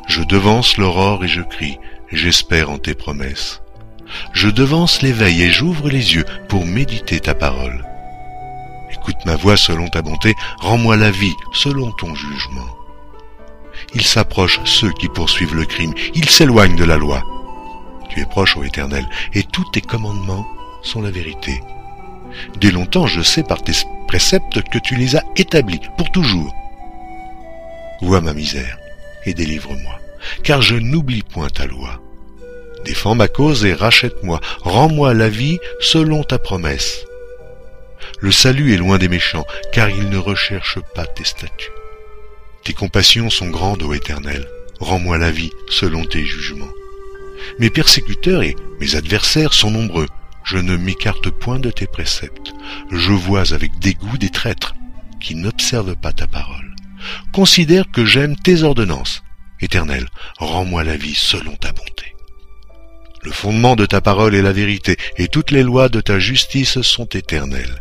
Je 0.08 0.22
devance 0.24 0.76
l'aurore 0.76 1.24
et 1.24 1.28
je 1.28 1.40
crie, 1.40 1.78
j'espère 2.12 2.68
en 2.68 2.76
tes 2.76 2.94
promesses. 2.94 3.62
Je 4.32 4.48
devance 4.48 5.02
l'éveil 5.02 5.42
et 5.42 5.50
j'ouvre 5.50 5.88
les 5.88 6.14
yeux 6.14 6.24
pour 6.48 6.66
méditer 6.66 7.20
ta 7.20 7.34
parole. 7.34 7.84
Écoute 8.92 9.24
ma 9.24 9.36
voix 9.36 9.56
selon 9.56 9.88
ta 9.88 10.02
bonté, 10.02 10.34
rends-moi 10.58 10.96
la 10.96 11.10
vie 11.10 11.34
selon 11.52 11.90
ton 11.92 12.14
jugement. 12.14 12.68
Il 13.94 14.02
s'approche 14.02 14.60
ceux 14.64 14.92
qui 14.92 15.08
poursuivent 15.08 15.54
le 15.54 15.64
crime, 15.64 15.94
ils 16.14 16.28
s'éloignent 16.28 16.76
de 16.76 16.84
la 16.84 16.96
loi. 16.96 17.22
Tu 18.08 18.20
es 18.20 18.26
proche, 18.26 18.56
ô 18.56 18.64
Éternel, 18.64 19.08
et 19.34 19.42
tous 19.42 19.64
tes 19.72 19.80
commandements 19.80 20.46
sont 20.82 21.00
la 21.00 21.10
vérité. 21.10 21.62
Dès 22.60 22.70
longtemps 22.70 23.06
je 23.06 23.22
sais 23.22 23.42
par 23.42 23.62
tes 23.62 23.72
préceptes 24.06 24.62
que 24.70 24.78
tu 24.78 24.96
les 24.96 25.16
as 25.16 25.24
établis 25.36 25.80
pour 25.96 26.10
toujours. 26.10 26.54
vois 28.02 28.20
ma 28.20 28.34
misère, 28.34 28.78
et 29.24 29.34
délivre-moi, 29.34 30.00
car 30.42 30.62
je 30.62 30.76
n'oublie 30.76 31.22
point 31.22 31.48
ta 31.48 31.66
loi. 31.66 32.00
Défends 32.84 33.14
ma 33.14 33.28
cause 33.28 33.64
et 33.64 33.74
rachète-moi, 33.74 34.40
rends-moi 34.62 35.14
la 35.14 35.28
vie 35.28 35.58
selon 35.80 36.22
ta 36.24 36.38
promesse. 36.38 37.04
Le 38.20 38.32
salut 38.32 38.72
est 38.72 38.78
loin 38.78 38.98
des 38.98 39.08
méchants, 39.08 39.46
car 39.72 39.90
ils 39.90 40.08
ne 40.08 40.18
recherchent 40.18 40.80
pas 40.94 41.06
tes 41.06 41.24
statuts. 41.24 41.70
Tes 42.64 42.72
compassions 42.72 43.30
sont 43.30 43.48
grandes, 43.48 43.82
ô 43.82 43.92
Éternel, 43.92 44.46
rends-moi 44.80 45.18
la 45.18 45.30
vie 45.30 45.52
selon 45.68 46.04
tes 46.04 46.24
jugements. 46.24 46.72
Mes 47.58 47.70
persécuteurs 47.70 48.42
et 48.42 48.56
mes 48.80 48.96
adversaires 48.96 49.54
sont 49.54 49.70
nombreux, 49.70 50.06
je 50.44 50.58
ne 50.58 50.76
m'écarte 50.76 51.30
point 51.30 51.58
de 51.58 51.70
tes 51.70 51.86
préceptes. 51.86 52.52
Je 52.90 53.12
vois 53.12 53.52
avec 53.52 53.78
dégoût 53.78 54.18
des 54.18 54.30
traîtres 54.30 54.74
qui 55.20 55.34
n'observent 55.34 55.96
pas 55.96 56.12
ta 56.12 56.26
parole. 56.26 56.74
Considère 57.32 57.90
que 57.90 58.04
j'aime 58.04 58.36
tes 58.36 58.62
ordonnances. 58.62 59.22
Éternel, 59.60 60.08
rends-moi 60.38 60.84
la 60.84 60.96
vie 60.96 61.14
selon 61.14 61.54
ta 61.56 61.72
bonté. 61.72 61.89
Le 63.22 63.32
fondement 63.32 63.76
de 63.76 63.84
ta 63.84 64.00
parole 64.00 64.34
est 64.34 64.42
la 64.42 64.52
vérité, 64.52 64.96
et 65.18 65.28
toutes 65.28 65.50
les 65.50 65.62
lois 65.62 65.88
de 65.88 66.00
ta 66.00 66.18
justice 66.18 66.80
sont 66.80 67.06
éternelles. 67.06 67.80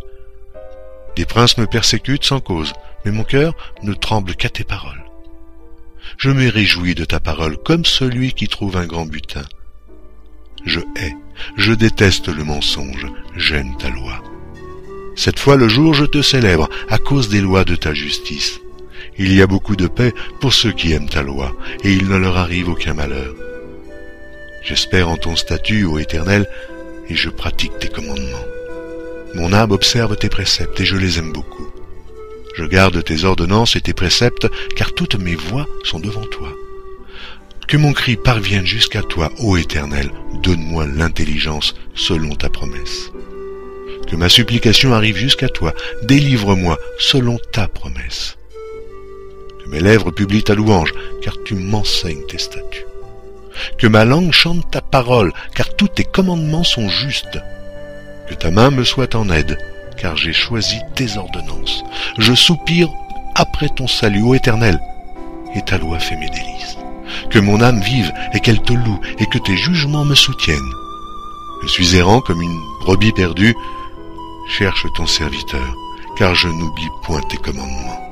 Des 1.15 1.25
princes 1.25 1.57
me 1.57 1.65
persécutent 1.65 2.25
sans 2.25 2.41
cause, 2.41 2.73
mais 3.05 3.11
mon 3.11 3.23
cœur 3.23 3.53
ne 3.83 3.93
tremble 3.93 4.35
qu'à 4.35 4.49
tes 4.49 4.65
paroles. 4.65 5.03
Je 6.17 6.29
me 6.29 6.49
réjouis 6.49 6.95
de 6.95 7.05
ta 7.05 7.19
parole 7.19 7.57
comme 7.57 7.85
celui 7.85 8.33
qui 8.33 8.47
trouve 8.47 8.75
un 8.75 8.85
grand 8.85 9.05
butin. 9.05 9.43
Je 10.65 10.81
hais, 10.97 11.15
je 11.55 11.71
déteste 11.71 12.27
le 12.27 12.43
mensonge, 12.43 13.07
j'aime 13.37 13.77
ta 13.77 13.89
loi. 13.89 14.21
Cette 15.15 15.39
fois 15.39 15.55
le 15.55 15.69
jour 15.69 15.93
je 15.93 16.05
te 16.05 16.21
célèbre 16.21 16.69
à 16.89 16.97
cause 16.97 17.29
des 17.29 17.41
lois 17.41 17.63
de 17.63 17.75
ta 17.75 17.93
justice. 17.93 18.59
Il 19.17 19.33
y 19.33 19.41
a 19.41 19.47
beaucoup 19.47 19.75
de 19.75 19.87
paix 19.87 20.13
pour 20.41 20.53
ceux 20.53 20.71
qui 20.71 20.91
aiment 20.91 21.09
ta 21.09 21.21
loi, 21.21 21.55
et 21.83 21.93
il 21.93 22.07
ne 22.09 22.17
leur 22.17 22.37
arrive 22.37 22.69
aucun 22.69 22.93
malheur. 22.93 23.33
J'espère 24.63 25.09
en 25.09 25.17
ton 25.17 25.35
statut, 25.35 25.85
ô 25.85 25.99
Éternel, 25.99 26.47
et 27.07 27.15
je 27.15 27.29
pratique 27.29 27.77
tes 27.79 27.89
commandements. 27.89 28.45
Mon 29.35 29.53
âme 29.53 29.71
observe 29.71 30.15
tes 30.15 30.29
préceptes, 30.29 30.79
et 30.79 30.85
je 30.85 30.97
les 30.97 31.19
aime 31.19 31.31
beaucoup. 31.31 31.67
Je 32.55 32.65
garde 32.65 33.03
tes 33.03 33.23
ordonnances 33.23 33.75
et 33.75 33.81
tes 33.81 33.93
préceptes, 33.93 34.47
car 34.75 34.93
toutes 34.93 35.15
mes 35.15 35.35
voies 35.35 35.67
sont 35.83 35.99
devant 35.99 36.25
toi. 36.25 36.53
Que 37.67 37.77
mon 37.77 37.93
cri 37.93 38.15
parvienne 38.17 38.65
jusqu'à 38.65 39.03
toi, 39.03 39.31
ô 39.39 39.55
Éternel, 39.55 40.11
donne-moi 40.41 40.87
l'intelligence 40.87 41.75
selon 41.93 42.35
ta 42.35 42.49
promesse. 42.49 43.11
Que 44.07 44.15
ma 44.15 44.27
supplication 44.27 44.93
arrive 44.93 45.17
jusqu'à 45.17 45.49
toi, 45.49 45.73
délivre-moi 46.01 46.79
selon 46.97 47.37
ta 47.51 47.67
promesse. 47.67 48.37
Que 49.63 49.69
mes 49.69 49.81
lèvres 49.81 50.09
publient 50.09 50.43
ta 50.43 50.55
louange, 50.55 50.93
car 51.21 51.35
tu 51.45 51.53
m'enseignes 51.53 52.25
tes 52.25 52.39
statuts. 52.39 52.88
Que 53.77 53.87
ma 53.87 54.05
langue 54.05 54.31
chante 54.31 54.69
ta 54.71 54.81
parole, 54.81 55.33
car 55.55 55.75
tous 55.75 55.87
tes 55.87 56.03
commandements 56.03 56.63
sont 56.63 56.89
justes. 56.89 57.39
Que 58.27 58.35
ta 58.35 58.51
main 58.51 58.71
me 58.71 58.83
soit 58.83 59.15
en 59.15 59.29
aide, 59.29 59.57
car 59.97 60.17
j'ai 60.17 60.33
choisi 60.33 60.79
tes 60.95 61.17
ordonnances. 61.17 61.83
Je 62.17 62.33
soupire 62.33 62.89
après 63.35 63.69
ton 63.69 63.87
salut, 63.87 64.23
ô 64.23 64.35
Éternel, 64.35 64.79
et 65.55 65.61
ta 65.61 65.77
loi 65.77 65.99
fait 65.99 66.17
mes 66.17 66.29
délices 66.29 66.79
que 67.29 67.39
mon 67.39 67.61
âme 67.61 67.81
vive 67.81 68.11
et 68.33 68.39
qu'elle 68.39 68.61
te 68.61 68.73
loue 68.73 68.99
et 69.17 69.25
que 69.25 69.37
tes 69.37 69.57
jugements 69.57 70.05
me 70.05 70.15
soutiennent. 70.15 70.73
Je 71.63 71.67
suis 71.67 71.95
errant 71.95 72.21
comme 72.21 72.41
une 72.41 72.59
brebis 72.81 73.11
perdue. 73.11 73.55
Cherche 74.47 74.85
ton 74.95 75.05
serviteur, 75.05 75.75
car 76.17 76.33
je 76.33 76.47
n'oublie 76.47 76.89
point 77.03 77.21
tes 77.29 77.37
commandements. 77.37 78.08